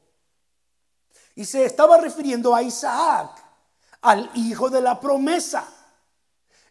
Y 1.33 1.45
se 1.45 1.63
estaba 1.63 1.97
refiriendo 1.97 2.53
a 2.53 2.61
Isaac 2.61 3.48
al 4.01 4.29
hijo 4.35 4.69
de 4.69 4.81
la 4.81 4.99
promesa. 4.99 5.67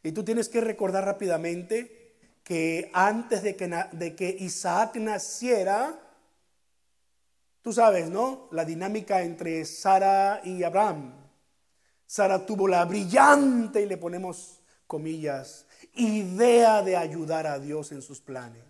Y 0.03 0.13
tú 0.13 0.25
tienes 0.25 0.49
que 0.49 0.61
recordar 0.61 1.05
rápidamente 1.05 2.17
que 2.45 2.91
antes 2.95 3.43
de 3.43 3.57
que, 4.17 4.37
Isaac 4.41 4.97
naciera, 4.97 5.99
tú 7.63 7.73
sabes, 7.73 8.09
¿no? 8.09 8.49
La 8.53 8.65
dinámica 8.65 9.23
entre 9.23 9.65
Sara 9.65 10.41
y 10.45 10.63
Abraham. 10.63 11.15
Sara 12.07 12.47
tuvo 12.47 12.67
la 12.67 12.85
brillante, 12.85 13.83
y 13.83 13.87
le 13.87 13.99
ponemos 13.99 14.61
comillas, 14.87 15.67
idea 15.95 16.83
de 16.83 16.97
ayudar 16.97 17.47
a 17.47 17.59
Dios 17.59 17.93
en 17.93 18.01
sus 18.01 18.21
planes 18.21 18.68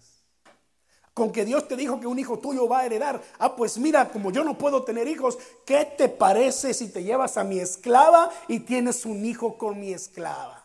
con 1.18 1.32
que 1.32 1.44
Dios 1.44 1.66
te 1.66 1.76
dijo 1.76 1.98
que 1.98 2.06
un 2.06 2.20
hijo 2.20 2.38
tuyo 2.38 2.68
va 2.68 2.78
a 2.78 2.86
heredar. 2.86 3.20
Ah, 3.40 3.56
pues 3.56 3.76
mira, 3.76 4.08
como 4.08 4.30
yo 4.30 4.44
no 4.44 4.56
puedo 4.56 4.84
tener 4.84 5.08
hijos, 5.08 5.36
¿qué 5.66 5.84
te 5.84 6.08
parece 6.08 6.72
si 6.72 6.88
te 6.88 7.02
llevas 7.02 7.36
a 7.36 7.42
mi 7.42 7.58
esclava 7.58 8.30
y 8.46 8.60
tienes 8.60 9.04
un 9.04 9.26
hijo 9.26 9.58
con 9.58 9.80
mi 9.80 9.92
esclava? 9.92 10.64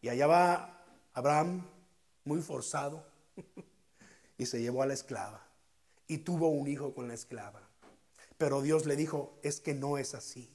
Y 0.00 0.08
allá 0.08 0.28
va 0.28 0.84
Abraham, 1.14 1.66
muy 2.24 2.40
forzado, 2.40 3.04
y 4.38 4.46
se 4.46 4.62
llevó 4.62 4.82
a 4.82 4.86
la 4.86 4.94
esclava 4.94 5.44
y 6.06 6.18
tuvo 6.18 6.48
un 6.48 6.68
hijo 6.68 6.94
con 6.94 7.08
la 7.08 7.14
esclava. 7.14 7.60
Pero 8.38 8.62
Dios 8.62 8.86
le 8.86 8.94
dijo, 8.94 9.32
es 9.42 9.60
que 9.60 9.74
no 9.74 9.98
es 9.98 10.14
así. 10.14 10.48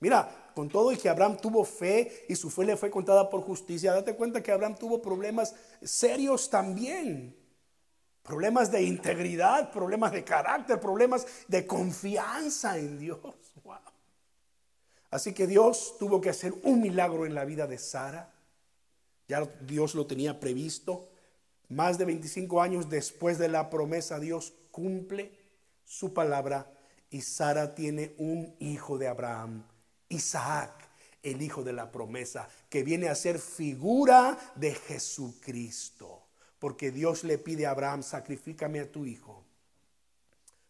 Mira, 0.00 0.52
con 0.54 0.70
todo 0.70 0.90
y 0.90 0.96
que 0.96 1.10
Abraham 1.10 1.36
tuvo 1.36 1.66
fe 1.66 2.24
y 2.30 2.34
su 2.34 2.48
fe 2.48 2.64
le 2.64 2.78
fue 2.78 2.90
contada 2.90 3.28
por 3.28 3.42
justicia, 3.42 3.92
date 3.92 4.16
cuenta 4.16 4.42
que 4.42 4.52
Abraham 4.52 4.76
tuvo 4.76 5.02
problemas 5.02 5.54
serios 5.82 6.48
también 6.48 7.36
problemas 8.28 8.70
de 8.70 8.82
integridad, 8.82 9.72
problemas 9.72 10.12
de 10.12 10.22
carácter, 10.22 10.78
problemas 10.78 11.26
de 11.48 11.66
confianza 11.66 12.76
en 12.76 12.98
Dios. 12.98 13.18
Así 15.10 15.32
que 15.32 15.46
Dios 15.46 15.96
tuvo 15.98 16.20
que 16.20 16.28
hacer 16.28 16.52
un 16.62 16.82
milagro 16.82 17.24
en 17.24 17.34
la 17.34 17.46
vida 17.46 17.66
de 17.66 17.78
Sara. 17.78 18.30
Ya 19.28 19.46
Dios 19.62 19.94
lo 19.94 20.06
tenía 20.06 20.38
previsto. 20.38 21.08
Más 21.70 21.96
de 21.96 22.04
25 22.04 22.60
años 22.60 22.90
después 22.90 23.38
de 23.38 23.48
la 23.48 23.70
promesa, 23.70 24.20
Dios 24.20 24.52
cumple 24.70 25.32
su 25.86 26.12
palabra 26.12 26.70
y 27.08 27.22
Sara 27.22 27.74
tiene 27.74 28.14
un 28.18 28.54
hijo 28.58 28.98
de 28.98 29.08
Abraham, 29.08 29.64
Isaac, 30.10 30.86
el 31.22 31.40
hijo 31.40 31.64
de 31.64 31.72
la 31.72 31.90
promesa, 31.90 32.46
que 32.68 32.82
viene 32.82 33.08
a 33.08 33.14
ser 33.14 33.38
figura 33.38 34.36
de 34.54 34.74
Jesucristo. 34.74 36.27
Porque 36.58 36.90
Dios 36.90 37.24
le 37.24 37.38
pide 37.38 37.66
a 37.66 37.70
Abraham, 37.70 38.02
sacrifícame 38.02 38.80
a 38.80 38.90
tu 38.90 39.04
hijo. 39.04 39.44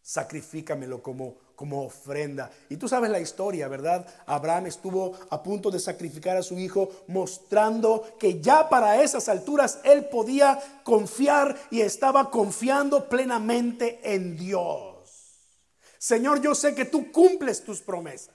Sacrifícamelo 0.02 1.02
como, 1.02 1.36
como 1.54 1.84
ofrenda. 1.84 2.50
Y 2.68 2.76
tú 2.76 2.88
sabes 2.88 3.10
la 3.10 3.20
historia, 3.20 3.68
¿verdad? 3.68 4.06
Abraham 4.26 4.66
estuvo 4.66 5.18
a 5.30 5.42
punto 5.42 5.70
de 5.70 5.78
sacrificar 5.78 6.36
a 6.36 6.42
su 6.42 6.58
hijo, 6.58 6.90
mostrando 7.08 8.16
que 8.18 8.40
ya 8.40 8.68
para 8.68 9.02
esas 9.02 9.28
alturas 9.28 9.80
él 9.84 10.06
podía 10.06 10.58
confiar 10.84 11.58
y 11.70 11.80
estaba 11.80 12.30
confiando 12.30 13.08
plenamente 13.08 14.00
en 14.02 14.36
Dios. 14.36 14.88
Señor, 15.98 16.40
yo 16.40 16.54
sé 16.54 16.74
que 16.74 16.84
tú 16.84 17.10
cumples 17.10 17.64
tus 17.64 17.82
promesas. 17.82 18.34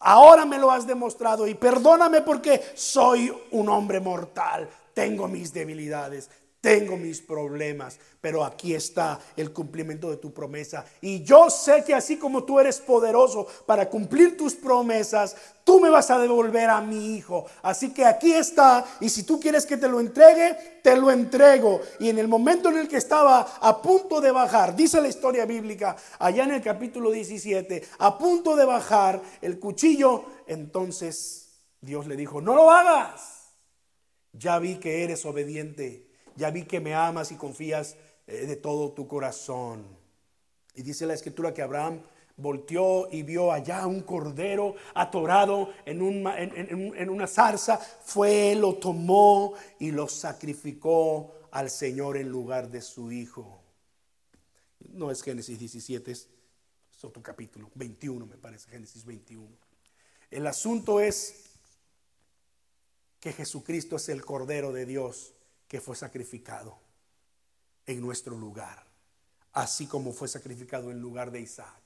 Ahora 0.00 0.44
me 0.44 0.58
lo 0.58 0.70
has 0.70 0.86
demostrado 0.86 1.46
y 1.46 1.54
perdóname 1.54 2.22
porque 2.22 2.62
soy 2.74 3.32
un 3.52 3.68
hombre 3.68 4.00
mortal, 4.00 4.68
tengo 4.92 5.28
mis 5.28 5.52
debilidades, 5.52 6.30
tengo 6.64 6.96
mis 6.96 7.20
problemas, 7.20 7.98
pero 8.22 8.42
aquí 8.42 8.74
está 8.74 9.20
el 9.36 9.52
cumplimiento 9.52 10.08
de 10.08 10.16
tu 10.16 10.32
promesa. 10.32 10.82
Y 11.02 11.22
yo 11.22 11.50
sé 11.50 11.84
que 11.84 11.92
así 11.92 12.16
como 12.16 12.44
tú 12.44 12.58
eres 12.58 12.80
poderoso 12.80 13.46
para 13.66 13.90
cumplir 13.90 14.34
tus 14.38 14.54
promesas, 14.54 15.36
tú 15.62 15.78
me 15.78 15.90
vas 15.90 16.10
a 16.10 16.18
devolver 16.18 16.70
a 16.70 16.80
mi 16.80 17.16
hijo. 17.16 17.44
Así 17.60 17.92
que 17.92 18.06
aquí 18.06 18.32
está, 18.32 18.82
y 18.98 19.10
si 19.10 19.24
tú 19.24 19.38
quieres 19.38 19.66
que 19.66 19.76
te 19.76 19.88
lo 19.88 20.00
entregue, 20.00 20.80
te 20.82 20.96
lo 20.96 21.10
entrego. 21.10 21.82
Y 22.00 22.08
en 22.08 22.18
el 22.18 22.28
momento 22.28 22.70
en 22.70 22.78
el 22.78 22.88
que 22.88 22.96
estaba 22.96 23.40
a 23.60 23.82
punto 23.82 24.22
de 24.22 24.30
bajar, 24.30 24.74
dice 24.74 25.02
la 25.02 25.08
historia 25.08 25.44
bíblica, 25.44 25.96
allá 26.18 26.44
en 26.44 26.52
el 26.52 26.62
capítulo 26.62 27.10
17, 27.10 27.86
a 27.98 28.16
punto 28.16 28.56
de 28.56 28.64
bajar 28.64 29.20
el 29.42 29.58
cuchillo, 29.58 30.24
entonces 30.46 31.60
Dios 31.82 32.06
le 32.06 32.16
dijo, 32.16 32.40
no 32.40 32.54
lo 32.54 32.70
hagas. 32.70 33.50
Ya 34.32 34.58
vi 34.58 34.76
que 34.76 35.04
eres 35.04 35.26
obediente 35.26 36.03
ya 36.36 36.50
vi 36.50 36.64
que 36.64 36.80
me 36.80 36.94
amas 36.94 37.32
y 37.32 37.36
confías 37.36 37.96
eh, 38.26 38.46
de 38.46 38.56
todo 38.56 38.92
tu 38.92 39.06
corazón. 39.06 39.86
Y 40.74 40.82
dice 40.82 41.06
la 41.06 41.14
escritura 41.14 41.54
que 41.54 41.62
Abraham 41.62 42.00
volteó 42.36 43.08
y 43.10 43.22
vio 43.22 43.52
allá 43.52 43.86
un 43.86 44.00
cordero 44.02 44.74
atorado 44.94 45.70
en, 45.84 46.00
en, 46.26 47.10
una 47.10 47.26
zarza, 47.26 47.78
fue, 47.78 48.54
lo 48.56 48.74
tomó 48.74 49.54
y 49.78 49.92
lo 49.92 50.08
sacrificó 50.08 51.32
al 51.52 51.70
Señor 51.70 52.16
en 52.16 52.28
lugar 52.28 52.70
de 52.70 52.82
su 52.82 53.12
hijo. 53.12 53.60
No 54.80 55.10
es 55.10 55.22
Génesis 55.22 55.58
17, 55.58 56.10
es 56.10 56.28
otro 57.02 57.22
capítulo, 57.22 57.70
21 57.74 58.26
me 58.26 58.36
parece, 58.36 58.70
Génesis 58.70 59.04
21. 59.04 59.46
El 60.30 60.46
asunto 60.46 61.00
es 61.00 61.44
que 63.20 63.32
Jesucristo 63.32 63.96
es 63.96 64.08
el 64.08 64.24
Cordero 64.24 64.72
de 64.72 64.86
Dios 64.86 65.34
que 65.68 65.80
fue 65.80 65.96
sacrificado 65.96 66.78
en 67.86 68.00
nuestro 68.00 68.36
lugar, 68.36 68.84
así 69.52 69.86
como 69.86 70.12
fue 70.12 70.28
sacrificado 70.28 70.90
en 70.90 71.00
lugar 71.00 71.30
de 71.30 71.40
Isaac. 71.40 71.80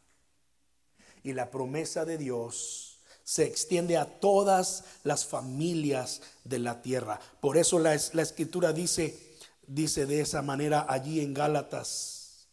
Y 1.23 1.33
la 1.33 1.51
promesa 1.51 2.05
de 2.05 2.19
Dios 2.19 2.99
se 3.25 3.45
extiende 3.45 3.97
a 3.99 4.07
todas 4.21 4.85
las 5.05 5.27
familias 5.27 6.23
de 6.45 6.59
la 6.61 6.81
tierra. 6.81 7.21
Por 7.41 7.57
eso 7.59 7.79
la, 7.79 7.99
la 8.13 8.23
escritura 8.23 8.73
dice, 8.73 9.37
dice 9.67 10.07
de 10.07 10.21
esa 10.21 10.41
manera 10.41 10.87
allí 10.89 11.21
en 11.21 11.35
Gálatas, 11.35 12.49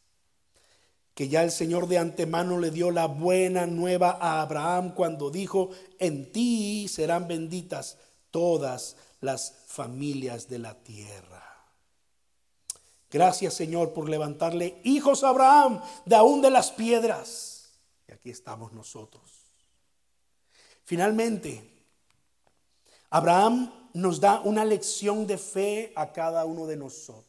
que 1.14 1.30
ya 1.30 1.44
el 1.44 1.52
Señor 1.52 1.88
de 1.88 1.98
antemano 1.98 2.60
le 2.60 2.72
dio 2.72 2.92
la 2.92 3.06
buena 3.06 3.66
nueva 3.66 4.18
a 4.20 4.42
Abraham 4.42 4.94
cuando 4.94 5.32
dijo, 5.32 5.70
en 5.98 6.32
ti 6.34 6.90
serán 6.90 7.30
benditas 7.30 7.98
todas 8.30 8.98
las 9.26 9.66
familias 9.68 10.48
de 10.48 10.60
la 10.60 10.76
tierra. 10.84 11.44
Gracias 13.12 13.54
Señor 13.54 13.94
por 13.94 14.10
levantarle 14.10 14.80
hijos 14.84 15.24
a 15.24 15.30
Abraham 15.30 15.82
de 16.06 16.16
aún 16.16 16.42
de 16.42 16.52
las 16.52 16.72
piedras. 16.72 17.80
Y 18.08 18.14
aquí 18.14 18.30
estamos 18.30 18.72
nosotros. 18.72 19.24
Finalmente, 20.84 21.72
Abraham 23.10 23.90
nos 23.94 24.20
da 24.20 24.42
una 24.42 24.64
lección 24.64 25.26
de 25.26 25.38
fe 25.38 25.94
a 25.96 26.12
cada 26.12 26.46
uno 26.46 26.68
de 26.68 26.78
nosotros. 26.78 27.26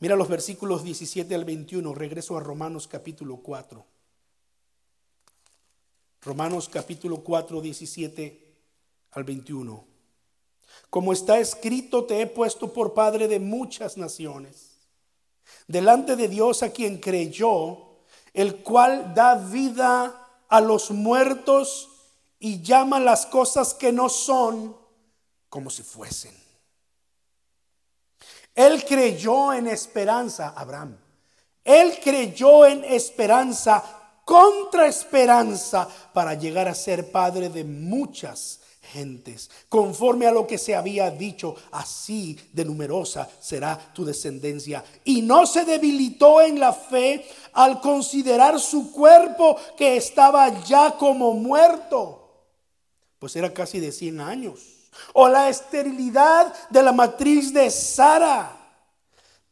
Mira 0.00 0.16
los 0.16 0.28
versículos 0.28 0.82
17 0.82 1.34
al 1.34 1.44
21, 1.44 1.94
regreso 1.94 2.36
a 2.36 2.40
Romanos 2.40 2.88
capítulo 2.88 3.36
4. 3.36 3.84
Romanos 6.22 6.68
capítulo 6.70 7.22
4, 7.22 7.60
17 7.60 8.49
al 9.12 9.24
21. 9.24 9.84
Como 10.88 11.12
está 11.12 11.38
escrito, 11.38 12.04
te 12.04 12.20
he 12.20 12.26
puesto 12.26 12.72
por 12.72 12.94
padre 12.94 13.28
de 13.28 13.38
muchas 13.38 13.96
naciones, 13.96 14.72
delante 15.66 16.16
de 16.16 16.28
Dios 16.28 16.62
a 16.62 16.70
quien 16.70 16.98
creyó, 16.98 17.90
el 18.32 18.62
cual 18.62 19.14
da 19.14 19.34
vida 19.36 20.28
a 20.48 20.60
los 20.60 20.90
muertos 20.90 21.88
y 22.38 22.62
llama 22.62 22.98
las 23.00 23.26
cosas 23.26 23.74
que 23.74 23.92
no 23.92 24.08
son 24.08 24.76
como 25.48 25.70
si 25.70 25.82
fuesen. 25.82 26.34
Él 28.54 28.84
creyó 28.84 29.52
en 29.52 29.68
esperanza, 29.68 30.54
Abraham. 30.56 30.96
Él 31.64 31.98
creyó 32.02 32.66
en 32.66 32.84
esperanza 32.84 33.82
contra 34.24 34.86
esperanza 34.86 35.88
para 36.12 36.34
llegar 36.34 36.68
a 36.68 36.74
ser 36.74 37.10
padre 37.10 37.48
de 37.48 37.64
muchas 37.64 38.59
gentes. 38.92 39.50
Conforme 39.68 40.26
a 40.26 40.32
lo 40.32 40.46
que 40.46 40.58
se 40.58 40.74
había 40.74 41.10
dicho, 41.10 41.54
así 41.72 42.38
de 42.52 42.64
numerosa 42.64 43.28
será 43.40 43.78
tu 43.94 44.04
descendencia. 44.04 44.84
Y 45.04 45.22
no 45.22 45.46
se 45.46 45.64
debilitó 45.64 46.40
en 46.40 46.60
la 46.60 46.72
fe 46.72 47.24
al 47.52 47.80
considerar 47.80 48.60
su 48.60 48.92
cuerpo 48.92 49.56
que 49.76 49.96
estaba 49.96 50.62
ya 50.64 50.96
como 50.96 51.32
muerto, 51.34 52.16
pues 53.18 53.36
era 53.36 53.52
casi 53.52 53.80
de 53.80 53.92
100 53.92 54.20
años. 54.20 54.60
O 55.12 55.28
la 55.28 55.48
esterilidad 55.48 56.52
de 56.70 56.82
la 56.82 56.92
matriz 56.92 57.52
de 57.52 57.70
Sara. 57.70 58.56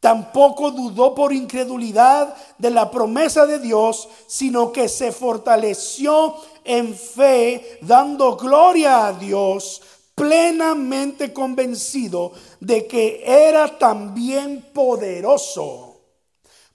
Tampoco 0.01 0.71
dudó 0.71 1.13
por 1.13 1.33
incredulidad 1.33 2.35
de 2.57 2.71
la 2.71 2.89
promesa 2.89 3.47
de 3.47 3.59
Dios, 3.59 4.09
sino 4.29 4.71
que 4.71 4.89
se 4.89 5.11
fortaleció 5.11 6.37
en 6.69 6.95
fe, 6.95 7.79
dando 7.81 8.37
gloria 8.37 9.09
a 9.09 9.13
Dios, 9.15 9.81
plenamente 10.15 11.33
convencido 11.33 12.33
de 12.61 12.87
que 12.87 13.23
era 13.25 13.79
también 13.79 14.71
poderoso 14.75 16.01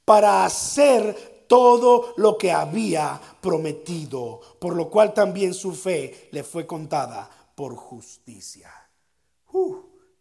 para 0.03 0.45
hacer 0.45 1.45
todo 1.47 2.13
lo 2.17 2.38
que 2.38 2.51
había 2.51 3.21
prometido, 3.39 4.41
por 4.60 4.75
lo 4.75 4.89
cual 4.89 5.13
también 5.13 5.53
su 5.53 5.73
fe 5.73 6.29
le 6.32 6.43
fue 6.43 6.65
contada 6.65 7.29
por 7.53 7.75
justicia. 7.75 8.71
Uh, 9.51 9.75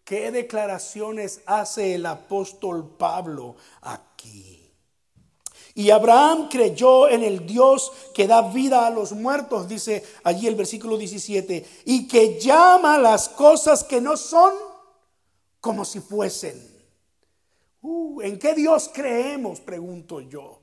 ¿Qué 0.04 0.30
declaraciones 0.30 1.40
hace 1.46 1.94
el 1.94 2.04
apóstol 2.04 2.96
Pablo 2.98 3.56
aquí? 3.80 4.61
Y 5.74 5.90
Abraham 5.90 6.48
creyó 6.50 7.08
en 7.08 7.22
el 7.22 7.46
Dios 7.46 7.92
que 8.14 8.26
da 8.26 8.42
vida 8.42 8.86
a 8.86 8.90
los 8.90 9.12
muertos, 9.12 9.68
dice 9.68 10.04
allí 10.22 10.46
el 10.46 10.54
versículo 10.54 10.98
17, 10.98 11.66
y 11.86 12.06
que 12.06 12.38
llama 12.38 12.98
las 12.98 13.28
cosas 13.30 13.82
que 13.82 14.00
no 14.00 14.16
son 14.16 14.52
como 15.60 15.84
si 15.84 16.00
fuesen. 16.00 16.70
Uh, 17.80 18.20
¿En 18.20 18.38
qué 18.38 18.54
Dios 18.54 18.90
creemos? 18.92 19.60
Pregunto 19.60 20.20
yo. 20.20 20.60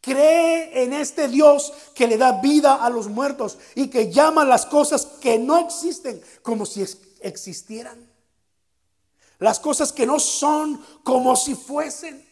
Cree 0.00 0.82
en 0.82 0.94
este 0.94 1.28
Dios 1.28 1.72
que 1.94 2.06
le 2.06 2.16
da 2.16 2.40
vida 2.40 2.74
a 2.84 2.88
los 2.88 3.08
muertos 3.08 3.58
y 3.74 3.88
que 3.88 4.10
llama 4.10 4.44
las 4.44 4.64
cosas 4.64 5.04
que 5.04 5.38
no 5.38 5.58
existen 5.58 6.22
como 6.42 6.64
si 6.64 6.84
existieran. 7.20 8.10
Las 9.38 9.60
cosas 9.60 9.92
que 9.92 10.06
no 10.06 10.18
son 10.18 10.82
como 11.04 11.36
si 11.36 11.54
fuesen. 11.54 12.29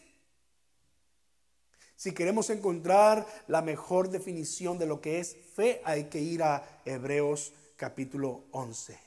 Si 1.99 2.13
queremos 2.13 2.49
encontrar 2.49 3.27
la 3.49 3.61
mejor 3.61 4.09
definición 4.09 4.77
de 4.77 4.85
lo 4.85 5.01
que 5.01 5.19
es 5.19 5.35
fe, 5.53 5.81
hay 5.83 6.05
que 6.05 6.21
ir 6.21 6.41
a 6.43 6.81
Hebreos 6.85 7.51
capítulo 7.75 8.45
11. 8.51 8.97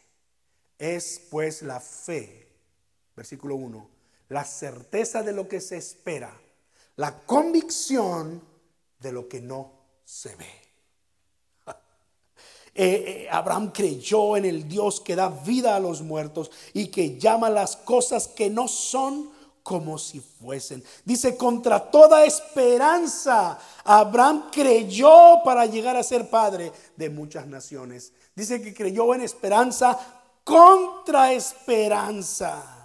Es 0.79 1.23
pues 1.31 1.63
la 1.63 1.81
fe, 1.81 2.49
versículo 3.17 3.55
1, 3.55 3.89
la 4.29 4.45
certeza 4.45 5.23
de 5.23 5.33
lo 5.33 5.49
que 5.49 5.63
se 5.63 5.79
espera, 5.79 6.39
la 6.97 7.17
convicción 7.25 8.43
de 9.01 9.13
lo 9.13 9.27
que 9.27 9.41
no 9.41 9.73
se 10.05 10.37
ve. 10.37 10.53
Eh, 12.75 13.25
eh, 13.25 13.29
Abraham 13.31 13.71
creyó 13.71 14.35
en 14.35 14.47
el 14.47 14.67
Dios 14.67 15.03
que 15.03 15.15
da 15.15 15.29
vida 15.29 15.77
a 15.77 15.81
los 15.81 16.01
muertos 16.01 16.51
y 16.73 16.87
que 16.89 17.19
llama 17.19 17.51
las 17.51 17.77
cosas 17.77 18.29
que 18.29 18.49
no 18.49 18.67
son 18.67 19.31
como 19.63 19.99
si 19.99 20.21
fuesen. 20.21 20.83
Dice, 21.05 21.37
contra 21.37 21.91
toda 21.91 22.25
esperanza, 22.25 23.59
Abraham 23.85 24.51
creyó 24.51 25.43
para 25.45 25.67
llegar 25.67 25.97
a 25.97 26.03
ser 26.03 26.29
padre 26.29 26.73
de 26.97 27.11
muchas 27.11 27.47
naciones. 27.47 28.13
Dice 28.35 28.61
que 28.61 28.75
creyó 28.75 29.15
en 29.15 29.21
esperanza 29.21 29.99
contra 30.45 31.33
esperanza. 31.33 32.79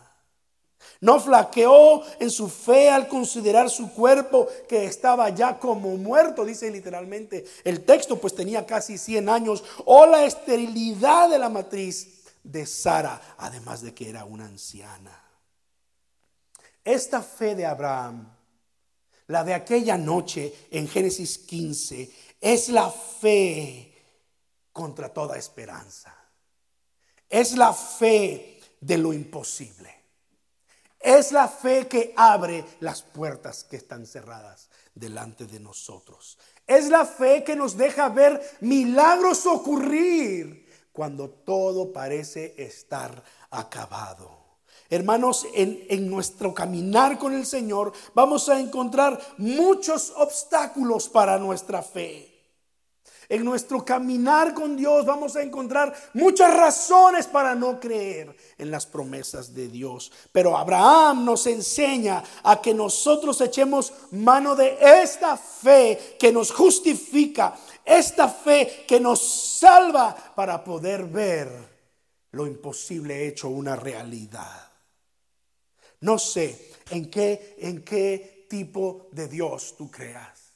No 0.99 1.19
flaqueó 1.19 2.01
en 2.19 2.31
su 2.31 2.49
fe 2.49 2.89
al 2.89 3.07
considerar 3.07 3.69
su 3.69 3.91
cuerpo 3.91 4.47
que 4.67 4.85
estaba 4.85 5.29
ya 5.29 5.59
como 5.59 5.95
muerto, 5.97 6.43
dice 6.43 6.71
literalmente 6.71 7.45
el 7.63 7.85
texto, 7.85 8.17
pues 8.17 8.33
tenía 8.33 8.65
casi 8.65 8.97
100 8.97 9.29
años, 9.29 9.63
o 9.85 10.07
la 10.07 10.25
esterilidad 10.25 11.29
de 11.29 11.37
la 11.37 11.49
matriz 11.49 12.23
de 12.43 12.65
Sara, 12.65 13.21
además 13.37 13.81
de 13.81 13.93
que 13.93 14.09
era 14.09 14.25
una 14.25 14.45
anciana. 14.45 15.26
Esta 16.87 17.21
fe 17.21 17.53
de 17.53 17.65
Abraham, 17.65 18.33
la 19.27 19.43
de 19.43 19.53
aquella 19.53 19.97
noche 19.97 20.69
en 20.71 20.87
Génesis 20.87 21.37
15, 21.39 22.09
es 22.39 22.69
la 22.69 22.89
fe 22.89 23.93
contra 24.71 25.09
toda 25.09 25.37
esperanza. 25.37 26.15
Es 27.27 27.57
la 27.57 27.73
fe 27.73 28.61
de 28.79 28.97
lo 28.97 29.11
imposible. 29.11 29.93
Es 30.97 31.33
la 31.33 31.49
fe 31.49 31.89
que 31.89 32.13
abre 32.15 32.63
las 32.79 33.01
puertas 33.01 33.65
que 33.65 33.75
están 33.75 34.05
cerradas 34.05 34.69
delante 34.95 35.45
de 35.45 35.59
nosotros. 35.59 36.37
Es 36.65 36.87
la 36.87 37.03
fe 37.03 37.43
que 37.43 37.57
nos 37.57 37.75
deja 37.75 38.07
ver 38.07 38.41
milagros 38.61 39.45
ocurrir 39.45 40.65
cuando 40.93 41.29
todo 41.29 41.91
parece 41.91 42.55
estar 42.57 43.21
acabado. 43.51 44.46
Hermanos, 44.89 45.45
en, 45.53 46.09
nuestro 46.09 46.53
caminar 46.53 47.17
con 47.17 47.33
el 47.33 47.45
Señor 47.45 47.91
vamos 48.13 48.47
a 48.47 48.59
encontrar 48.59 49.19
muchos 49.37 50.13
obstáculos 50.15 51.09
para 51.09 51.37
nuestra 51.37 51.81
fe. 51.81 52.33
En 53.29 53.43
nuestro 53.43 53.83
caminar 53.83 54.53
con 54.53 54.77
Dios 54.77 55.05
vamos 55.05 55.35
a 55.35 55.41
encontrar 55.41 55.93
muchas 56.13 56.53
razones 56.55 57.27
para 57.27 57.53
no 57.55 57.77
creer 57.77 58.33
en 58.57 58.71
las 58.71 58.85
promesas 58.85 59.53
de 59.53 59.67
Dios. 59.67 60.09
Pero 60.31 60.55
Abraham 60.57 61.25
nos 61.25 61.45
enseña 61.47 62.23
a 62.43 62.61
que 62.61 62.73
nosotros 62.73 63.41
echemos 63.41 63.91
mano 64.11 64.55
de 64.55 64.77
esta 64.79 65.35
fe 65.35 66.15
que 66.17 66.31
nos 66.31 66.53
justifica, 66.53 67.53
esta 67.83 68.29
fe 68.29 68.85
que 68.87 69.01
nos 69.01 69.19
salva 69.59 70.15
para 70.33 70.63
poder 70.63 71.03
ver 71.03 71.49
lo 72.31 72.47
imposible 72.47 73.27
hecho 73.27 73.49
una 73.49 73.75
realidad. 73.75 74.66
No 76.01 76.19
sé 76.19 76.71
en 76.91 77.09
qué, 77.09 77.55
en 77.59 77.83
qué 77.83 78.45
tipo 78.49 79.09
de 79.11 79.27
Dios 79.27 79.75
tú 79.77 79.89
creas. 79.89 80.47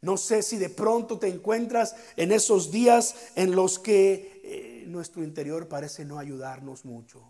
No 0.00 0.16
sé 0.16 0.42
si 0.42 0.58
de 0.58 0.68
pronto 0.68 1.18
te 1.18 1.28
encuentras 1.28 1.94
en 2.16 2.32
esos 2.32 2.72
días 2.72 3.14
en 3.36 3.54
los 3.54 3.78
que 3.78 4.40
eh, 4.44 4.84
nuestro 4.88 5.22
interior 5.22 5.68
parece 5.68 6.04
no 6.04 6.18
ayudarnos 6.18 6.84
mucho. 6.84 7.22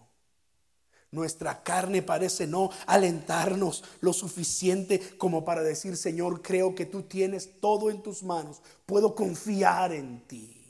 Nuestra 1.10 1.62
carne 1.62 2.00
parece 2.00 2.46
no 2.46 2.70
alentarnos 2.86 3.84
lo 4.00 4.14
suficiente 4.14 4.98
como 5.18 5.44
para 5.44 5.62
decir, 5.62 5.98
Señor, 5.98 6.40
creo 6.40 6.74
que 6.74 6.86
tú 6.86 7.02
tienes 7.02 7.60
todo 7.60 7.90
en 7.90 8.02
tus 8.02 8.22
manos. 8.22 8.62
Puedo 8.86 9.14
confiar 9.14 9.92
en 9.92 10.26
ti. 10.26 10.61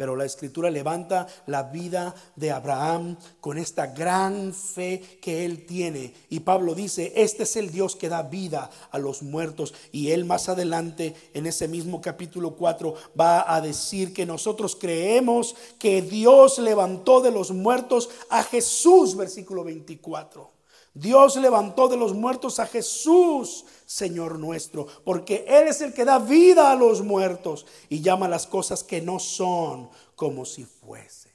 Pero 0.00 0.16
la 0.16 0.24
escritura 0.24 0.70
levanta 0.70 1.26
la 1.44 1.64
vida 1.64 2.14
de 2.34 2.50
Abraham 2.50 3.18
con 3.38 3.58
esta 3.58 3.88
gran 3.88 4.54
fe 4.54 5.18
que 5.20 5.44
él 5.44 5.66
tiene. 5.66 6.14
Y 6.30 6.40
Pablo 6.40 6.74
dice, 6.74 7.12
este 7.16 7.42
es 7.42 7.54
el 7.56 7.70
Dios 7.70 7.96
que 7.96 8.08
da 8.08 8.22
vida 8.22 8.70
a 8.92 8.98
los 8.98 9.22
muertos. 9.22 9.74
Y 9.92 10.12
él 10.12 10.24
más 10.24 10.48
adelante, 10.48 11.14
en 11.34 11.44
ese 11.46 11.68
mismo 11.68 12.00
capítulo 12.00 12.56
4, 12.56 12.94
va 13.20 13.54
a 13.54 13.60
decir 13.60 14.14
que 14.14 14.24
nosotros 14.24 14.74
creemos 14.74 15.54
que 15.78 16.00
Dios 16.00 16.58
levantó 16.60 17.20
de 17.20 17.32
los 17.32 17.50
muertos 17.50 18.08
a 18.30 18.42
Jesús, 18.42 19.14
versículo 19.14 19.64
24. 19.64 20.59
Dios 20.92 21.36
levantó 21.36 21.88
de 21.88 21.96
los 21.96 22.14
muertos 22.14 22.58
a 22.58 22.66
Jesús, 22.66 23.64
Señor 23.86 24.38
nuestro, 24.38 24.86
porque 25.04 25.44
Él 25.46 25.68
es 25.68 25.80
el 25.80 25.94
que 25.94 26.04
da 26.04 26.18
vida 26.18 26.70
a 26.70 26.76
los 26.76 27.02
muertos 27.02 27.66
y 27.88 28.00
llama 28.00 28.28
las 28.28 28.46
cosas 28.46 28.82
que 28.82 29.00
no 29.00 29.18
son 29.18 29.88
como 30.16 30.44
si 30.44 30.64
fuesen. 30.64 31.32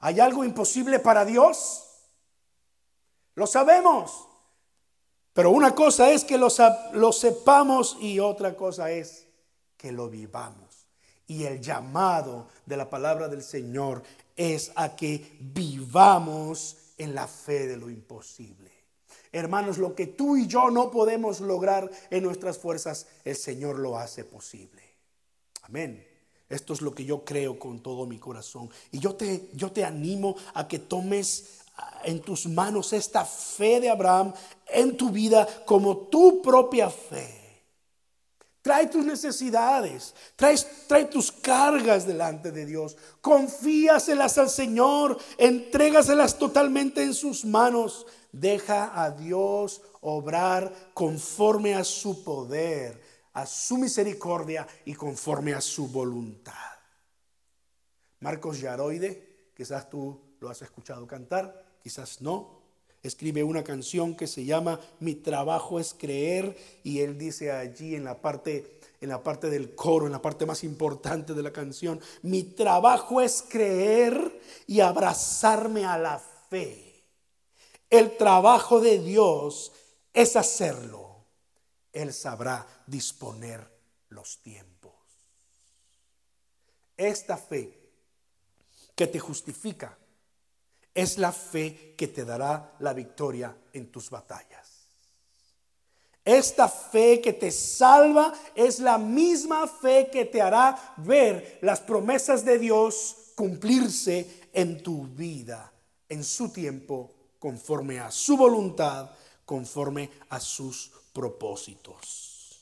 ¿Hay 0.00 0.18
algo 0.18 0.44
imposible 0.44 0.98
para 0.98 1.24
Dios? 1.24 1.84
Lo 3.34 3.46
sabemos. 3.46 4.26
Pero 5.32 5.50
una 5.50 5.74
cosa 5.74 6.10
es 6.10 6.24
que 6.24 6.38
lo, 6.38 6.48
lo 6.92 7.12
sepamos 7.12 7.96
y 8.00 8.18
otra 8.18 8.56
cosa 8.56 8.90
es 8.90 9.26
que 9.76 9.92
lo 9.92 10.08
vivamos. 10.08 10.88
Y 11.26 11.44
el 11.44 11.60
llamado 11.60 12.48
de 12.66 12.76
la 12.76 12.90
palabra 12.90 13.28
del 13.28 13.42
Señor 13.42 14.02
es 14.36 14.72
a 14.74 14.96
que 14.96 15.36
vivamos 15.38 16.76
en 17.00 17.14
la 17.14 17.26
fe 17.26 17.66
de 17.66 17.76
lo 17.76 17.88
imposible. 17.88 18.70
Hermanos, 19.32 19.78
lo 19.78 19.94
que 19.94 20.06
tú 20.06 20.36
y 20.36 20.46
yo 20.46 20.70
no 20.70 20.90
podemos 20.90 21.40
lograr 21.40 21.90
en 22.10 22.22
nuestras 22.22 22.58
fuerzas, 22.58 23.06
el 23.24 23.36
Señor 23.36 23.78
lo 23.78 23.98
hace 23.98 24.24
posible. 24.24 24.82
Amén. 25.62 26.06
Esto 26.48 26.72
es 26.72 26.82
lo 26.82 26.94
que 26.94 27.04
yo 27.04 27.24
creo 27.24 27.58
con 27.58 27.80
todo 27.80 28.06
mi 28.06 28.18
corazón. 28.18 28.68
Y 28.90 28.98
yo 28.98 29.14
te, 29.14 29.48
yo 29.54 29.72
te 29.72 29.84
animo 29.84 30.36
a 30.52 30.68
que 30.68 30.80
tomes 30.80 31.60
ah, 31.76 32.02
en 32.04 32.20
tus 32.20 32.46
manos 32.46 32.92
esta 32.92 33.24
fe 33.24 33.80
de 33.80 33.88
Abraham 33.88 34.34
en 34.66 34.96
tu 34.96 35.10
vida 35.10 35.46
como 35.64 35.96
tu 35.96 36.42
propia 36.42 36.90
fe. 36.90 37.39
Trae 38.62 38.88
tus 38.88 39.04
necesidades, 39.04 40.14
trae, 40.36 40.54
trae, 40.86 41.06
tus 41.06 41.32
cargas 41.32 42.06
delante 42.06 42.52
de 42.52 42.66
Dios, 42.66 42.96
confíaselas 43.22 44.36
al 44.36 44.50
Señor, 44.50 45.18
entrégaselas 45.38 46.38
totalmente 46.38 47.02
en 47.02 47.14
sus 47.14 47.46
manos. 47.46 48.06
Deja 48.32 49.02
a 49.02 49.10
Dios 49.10 49.80
obrar 50.02 50.90
conforme 50.92 51.74
a 51.74 51.84
su 51.84 52.22
poder, 52.22 53.00
a 53.32 53.46
su 53.46 53.78
misericordia 53.78 54.66
y 54.84 54.94
conforme 54.94 55.54
a 55.54 55.60
su 55.62 55.88
voluntad. 55.88 56.52
Marcos 58.20 58.60
Yaroide, 58.60 59.52
quizás 59.56 59.88
tú 59.88 60.36
lo 60.38 60.50
has 60.50 60.60
escuchado 60.60 61.06
cantar, 61.06 61.78
quizás 61.82 62.20
no, 62.20 62.59
escribe 63.02 63.42
una 63.42 63.64
canción 63.64 64.14
que 64.16 64.26
se 64.26 64.44
llama 64.44 64.80
Mi 64.98 65.14
trabajo 65.14 65.80
es 65.80 65.94
creer 65.94 66.56
y 66.84 67.00
él 67.00 67.18
dice 67.18 67.52
allí 67.52 67.94
en 67.94 68.04
la 68.04 68.20
parte 68.20 68.80
en 69.00 69.08
la 69.08 69.22
parte 69.22 69.48
del 69.48 69.74
coro, 69.74 70.06
en 70.06 70.12
la 70.12 70.20
parte 70.20 70.44
más 70.44 70.62
importante 70.62 71.32
de 71.32 71.42
la 71.42 71.52
canción, 71.52 72.00
mi 72.22 72.42
trabajo 72.42 73.20
es 73.20 73.42
creer 73.48 74.40
y 74.66 74.80
abrazarme 74.80 75.86
a 75.86 75.96
la 75.96 76.18
fe. 76.18 77.02
El 77.88 78.16
trabajo 78.16 78.80
de 78.80 78.98
Dios 78.98 79.72
es 80.12 80.36
hacerlo. 80.36 81.24
Él 81.92 82.12
sabrá 82.12 82.66
disponer 82.86 83.66
los 84.10 84.42
tiempos. 84.42 84.92
Esta 86.96 87.38
fe 87.38 87.80
que 88.94 89.06
te 89.06 89.18
justifica 89.18 89.96
es 90.94 91.18
la 91.18 91.32
fe 91.32 91.94
que 91.96 92.08
te 92.08 92.24
dará 92.24 92.74
la 92.80 92.92
victoria 92.92 93.56
en 93.72 93.90
tus 93.90 94.10
batallas. 94.10 94.88
Esta 96.24 96.68
fe 96.68 97.20
que 97.20 97.32
te 97.32 97.50
salva 97.50 98.32
es 98.54 98.78
la 98.78 98.98
misma 98.98 99.66
fe 99.66 100.10
que 100.12 100.26
te 100.26 100.42
hará 100.42 100.94
ver 100.98 101.58
las 101.62 101.80
promesas 101.80 102.44
de 102.44 102.58
Dios 102.58 103.32
cumplirse 103.34 104.48
en 104.52 104.82
tu 104.82 105.06
vida, 105.06 105.72
en 106.08 106.22
su 106.22 106.50
tiempo, 106.50 107.10
conforme 107.38 108.00
a 108.00 108.10
su 108.10 108.36
voluntad, 108.36 109.10
conforme 109.46 110.10
a 110.28 110.38
sus 110.40 110.90
propósitos. 111.12 112.60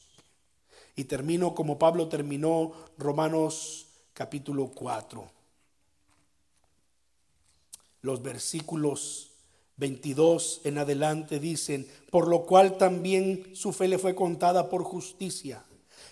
Y 0.94 1.04
termino 1.04 1.54
como 1.54 1.78
Pablo 1.78 2.08
terminó 2.08 2.72
Romanos 2.96 3.86
capítulo 4.14 4.68
4 4.68 5.37
los 8.00 8.22
versículos 8.22 9.32
22 9.76 10.62
en 10.64 10.78
adelante 10.78 11.38
dicen, 11.38 11.88
por 12.10 12.28
lo 12.28 12.42
cual 12.42 12.76
también 12.76 13.54
su 13.54 13.72
fe 13.72 13.88
le 13.88 13.98
fue 13.98 14.14
contada 14.14 14.68
por 14.68 14.82
justicia. 14.82 15.64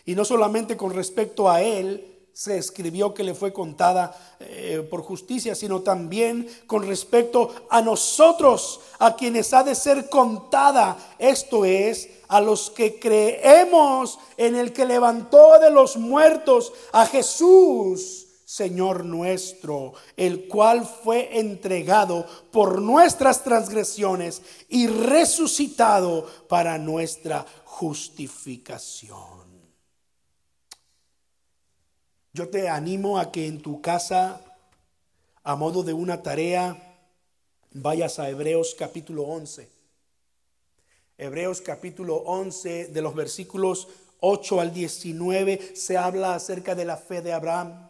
Y 0.05 0.15
no 0.15 0.25
solamente 0.25 0.77
con 0.77 0.93
respecto 0.93 1.51
a 1.51 1.63
él 1.63 2.13
se 2.33 2.59
escribió 2.59 3.15
que 3.15 3.25
le 3.25 3.35
fue 3.35 3.53
contada 3.53 4.15
eh, 4.41 4.87
por 4.91 5.03
justicia, 5.03 5.55
sino 5.55 5.81
también 5.81 6.49
con 6.67 6.87
respecto 6.87 7.53
a 7.71 7.81
nosotros, 7.81 8.81
a 8.99 9.17
quienes 9.17 9.53
ha 9.55 9.65
de 9.65 9.75
ser 9.75 10.11
contada. 10.11 10.99
Esto 11.19 11.65
es, 11.65 12.11
a 12.29 12.41
los 12.41 12.71
que 12.71 13.01
creemos 13.01 14.19
en 14.37 14.55
el 14.55 14.73
que 14.73 14.85
levantó 14.85 15.59
de 15.59 15.71
los 15.71 15.97
muertos 15.97 16.73
a 16.93 17.07
Jesús 17.07 18.26
Señor 18.49 19.05
nuestro, 19.05 19.95
el 20.17 20.47
cual 20.47 20.87
fue 20.87 21.37
entregado 21.41 22.25
por 22.53 22.81
nuestras 22.81 23.43
transgresiones 23.43 24.41
y 24.69 24.87
resucitado 24.87 26.25
para 26.49 26.79
nuestra 26.79 27.45
justificación. 27.65 29.17
Yo 32.33 32.49
te 32.49 32.69
animo 32.69 33.19
a 33.19 33.33
que 33.33 33.49
en 33.49 33.61
tu 33.61 33.83
casa, 33.83 34.41
a 35.43 35.57
modo 35.57 35.83
de 35.83 35.93
una 35.93 36.23
tarea, 36.23 37.01
vayas 37.73 38.21
a 38.21 38.31
Hebreos 38.31 38.77
capítulo 38.79 39.25
11. 39.25 39.69
Hebreos 41.19 41.61
capítulo 41.63 42.19
11, 42.19 42.87
de 42.89 43.03
los 43.03 43.13
versículos 43.17 43.89
8 44.21 44.61
al 44.61 44.73
19, 44.73 45.75
se 45.75 45.97
habla 45.97 46.37
acerca 46.37 46.77
de 46.77 46.85
la 46.85 46.97
fe 46.97 47.23
de 47.23 47.33
Abraham. 47.33 47.86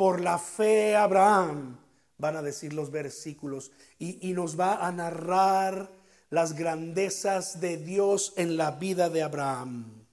Por 0.00 0.22
la 0.22 0.38
fe 0.38 0.96
Abraham, 0.96 1.76
van 2.16 2.34
a 2.34 2.40
decir 2.40 2.72
los 2.72 2.90
versículos, 2.90 3.70
y, 3.98 4.32
nos 4.32 4.58
va 4.58 4.76
a 4.76 4.90
narrar 4.90 5.90
las 6.30 6.54
grandezas 6.54 7.60
de 7.60 7.76
Dios 7.76 8.32
en 8.36 8.56
la 8.56 8.70
vida 8.70 9.10
de 9.10 9.22
Abraham. 9.22 10.06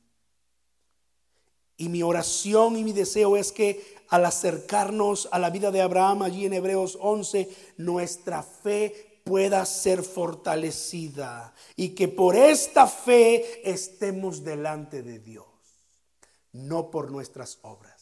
Y 1.78 1.88
mi 1.88 2.04
oración 2.04 2.76
y 2.76 2.84
mi 2.84 2.92
deseo 2.92 3.38
es 3.38 3.54
que 3.54 3.96
al 4.10 4.26
acercarnos 4.26 5.30
a 5.32 5.40
la 5.40 5.52
vida 5.52 5.72
de 5.72 5.80
Abraham 5.80 6.24
allí 6.24 6.46
en 6.46 6.52
Hebreos 6.52 6.98
11, 7.00 7.50
nuestra 7.78 8.44
fe 8.44 9.22
pueda 9.24 9.66
ser 9.66 10.04
fortalecida 10.04 11.54
y 11.78 11.96
que 11.96 12.10
por 12.10 12.36
esta 12.36 12.88
fe 12.88 13.62
estemos 13.64 14.44
delante 14.44 15.02
de 15.02 15.20
Dios, 15.20 15.46
no 16.52 16.92
por 16.92 17.10
nuestras 17.10 17.60
obras. 17.62 17.97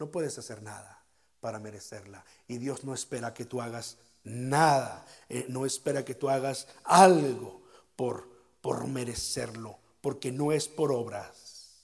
No 0.00 0.10
puedes 0.10 0.38
hacer 0.38 0.62
nada 0.62 1.04
para 1.40 1.58
merecerla 1.58 2.24
y 2.48 2.56
Dios 2.56 2.84
no 2.84 2.94
espera 2.94 3.34
que 3.34 3.44
tú 3.44 3.60
hagas 3.60 3.98
nada, 4.24 5.06
eh, 5.28 5.44
no 5.48 5.66
espera 5.66 6.06
que 6.06 6.14
tú 6.14 6.30
hagas 6.30 6.66
algo 6.84 7.60
por, 7.96 8.26
por 8.62 8.86
merecerlo, 8.86 9.78
porque 10.00 10.32
no 10.32 10.52
es 10.52 10.68
por 10.68 10.90
obras, 10.90 11.74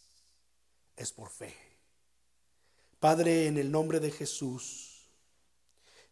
es 0.96 1.12
por 1.12 1.28
fe. 1.28 1.54
Padre, 2.98 3.48
en 3.48 3.58
el 3.58 3.70
nombre 3.70 4.00
de 4.00 4.10
Jesús, 4.10 5.10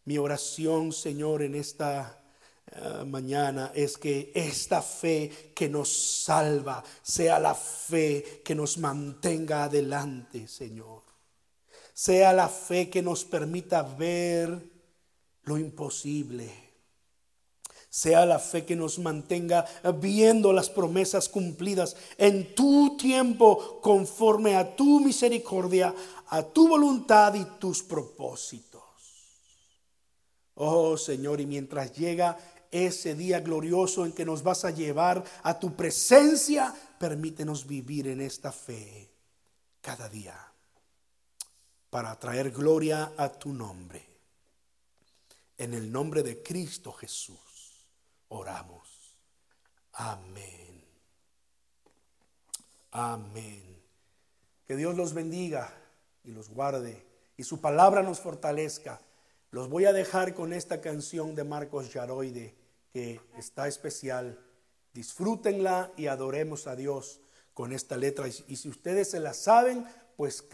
mi 0.03 0.19
oración, 0.19 0.93
Señor, 0.93 1.41
en 1.41 1.55
esta 1.55 2.23
eh, 2.67 3.03
mañana 3.03 3.71
es 3.73 3.97
que 3.97 4.31
esta 4.35 4.83
fe 4.83 5.51
que 5.55 5.67
nos 5.67 6.23
salva 6.23 6.83
sea 7.01 7.39
la 7.39 7.55
fe 7.55 8.43
que 8.45 8.53
nos 8.53 8.77
mantenga 8.77 9.63
adelante, 9.63 10.47
Señor. 10.47 11.14
Sea 11.97 12.33
la 12.33 12.49
fe 12.49 12.89
que 12.89 13.01
nos 13.01 13.23
permita 13.23 13.81
ver 13.81 14.69
lo 15.43 15.57
imposible. 15.57 16.51
Sea 17.89 18.25
la 18.25 18.37
fe 18.37 18.65
que 18.65 18.75
nos 18.75 18.99
mantenga 18.99 19.65
viendo 20.01 20.51
las 20.51 20.69
promesas 20.69 21.29
cumplidas 21.29 21.95
en 22.17 22.53
tu 22.53 22.97
tiempo 22.97 23.79
conforme 23.81 24.57
a 24.57 24.75
tu 24.75 24.99
misericordia, 24.99 25.95
a 26.27 26.43
tu 26.43 26.67
voluntad 26.67 27.33
y 27.33 27.45
tus 27.59 27.81
propósitos. 27.81 28.83
Oh 30.55 30.97
Señor, 30.97 31.39
y 31.39 31.45
mientras 31.45 31.93
llega 31.93 32.37
ese 32.71 33.15
día 33.15 33.39
glorioso 33.39 34.05
en 34.05 34.11
que 34.11 34.25
nos 34.25 34.43
vas 34.43 34.65
a 34.65 34.71
llevar 34.71 35.23
a 35.43 35.57
tu 35.57 35.77
presencia, 35.77 36.75
permítenos 36.99 37.65
vivir 37.65 38.09
en 38.09 38.19
esta 38.19 38.51
fe 38.51 39.09
cada 39.79 40.09
día 40.09 40.54
para 41.95 42.19
traer 42.19 42.51
gloria 42.51 43.13
a 43.15 43.31
tu 43.31 43.53
nombre. 43.53 44.05
En 45.57 45.73
el 45.73 45.89
nombre 45.89 46.23
de 46.23 46.43
Cristo 46.43 46.91
Jesús 46.91 47.87
oramos. 48.27 49.15
Amén. 49.93 50.83
Amén. 52.91 53.81
Que 54.67 54.75
Dios 54.75 54.97
los 54.97 55.13
bendiga 55.13 55.73
y 56.25 56.31
los 56.31 56.49
guarde 56.49 57.01
y 57.37 57.45
su 57.45 57.61
palabra 57.61 58.03
nos 58.03 58.19
fortalezca. 58.19 58.99
Los 59.51 59.69
voy 59.69 59.85
a 59.85 59.93
dejar 59.93 60.33
con 60.33 60.51
esta 60.51 60.81
canción 60.81 61.33
de 61.33 61.45
Marcos 61.45 61.93
Yaroide 61.93 62.55
que 62.91 63.21
está 63.37 63.69
especial. 63.69 64.37
Disfrútenla 64.93 65.93
y 65.95 66.07
adoremos 66.07 66.67
a 66.67 66.75
Dios 66.75 67.21
con 67.53 67.71
esta 67.71 67.95
letra. 67.95 68.27
Y 68.27 68.57
si 68.57 68.67
ustedes 68.67 69.11
se 69.11 69.21
la 69.21 69.33
saben, 69.33 69.87
pues 70.17 70.41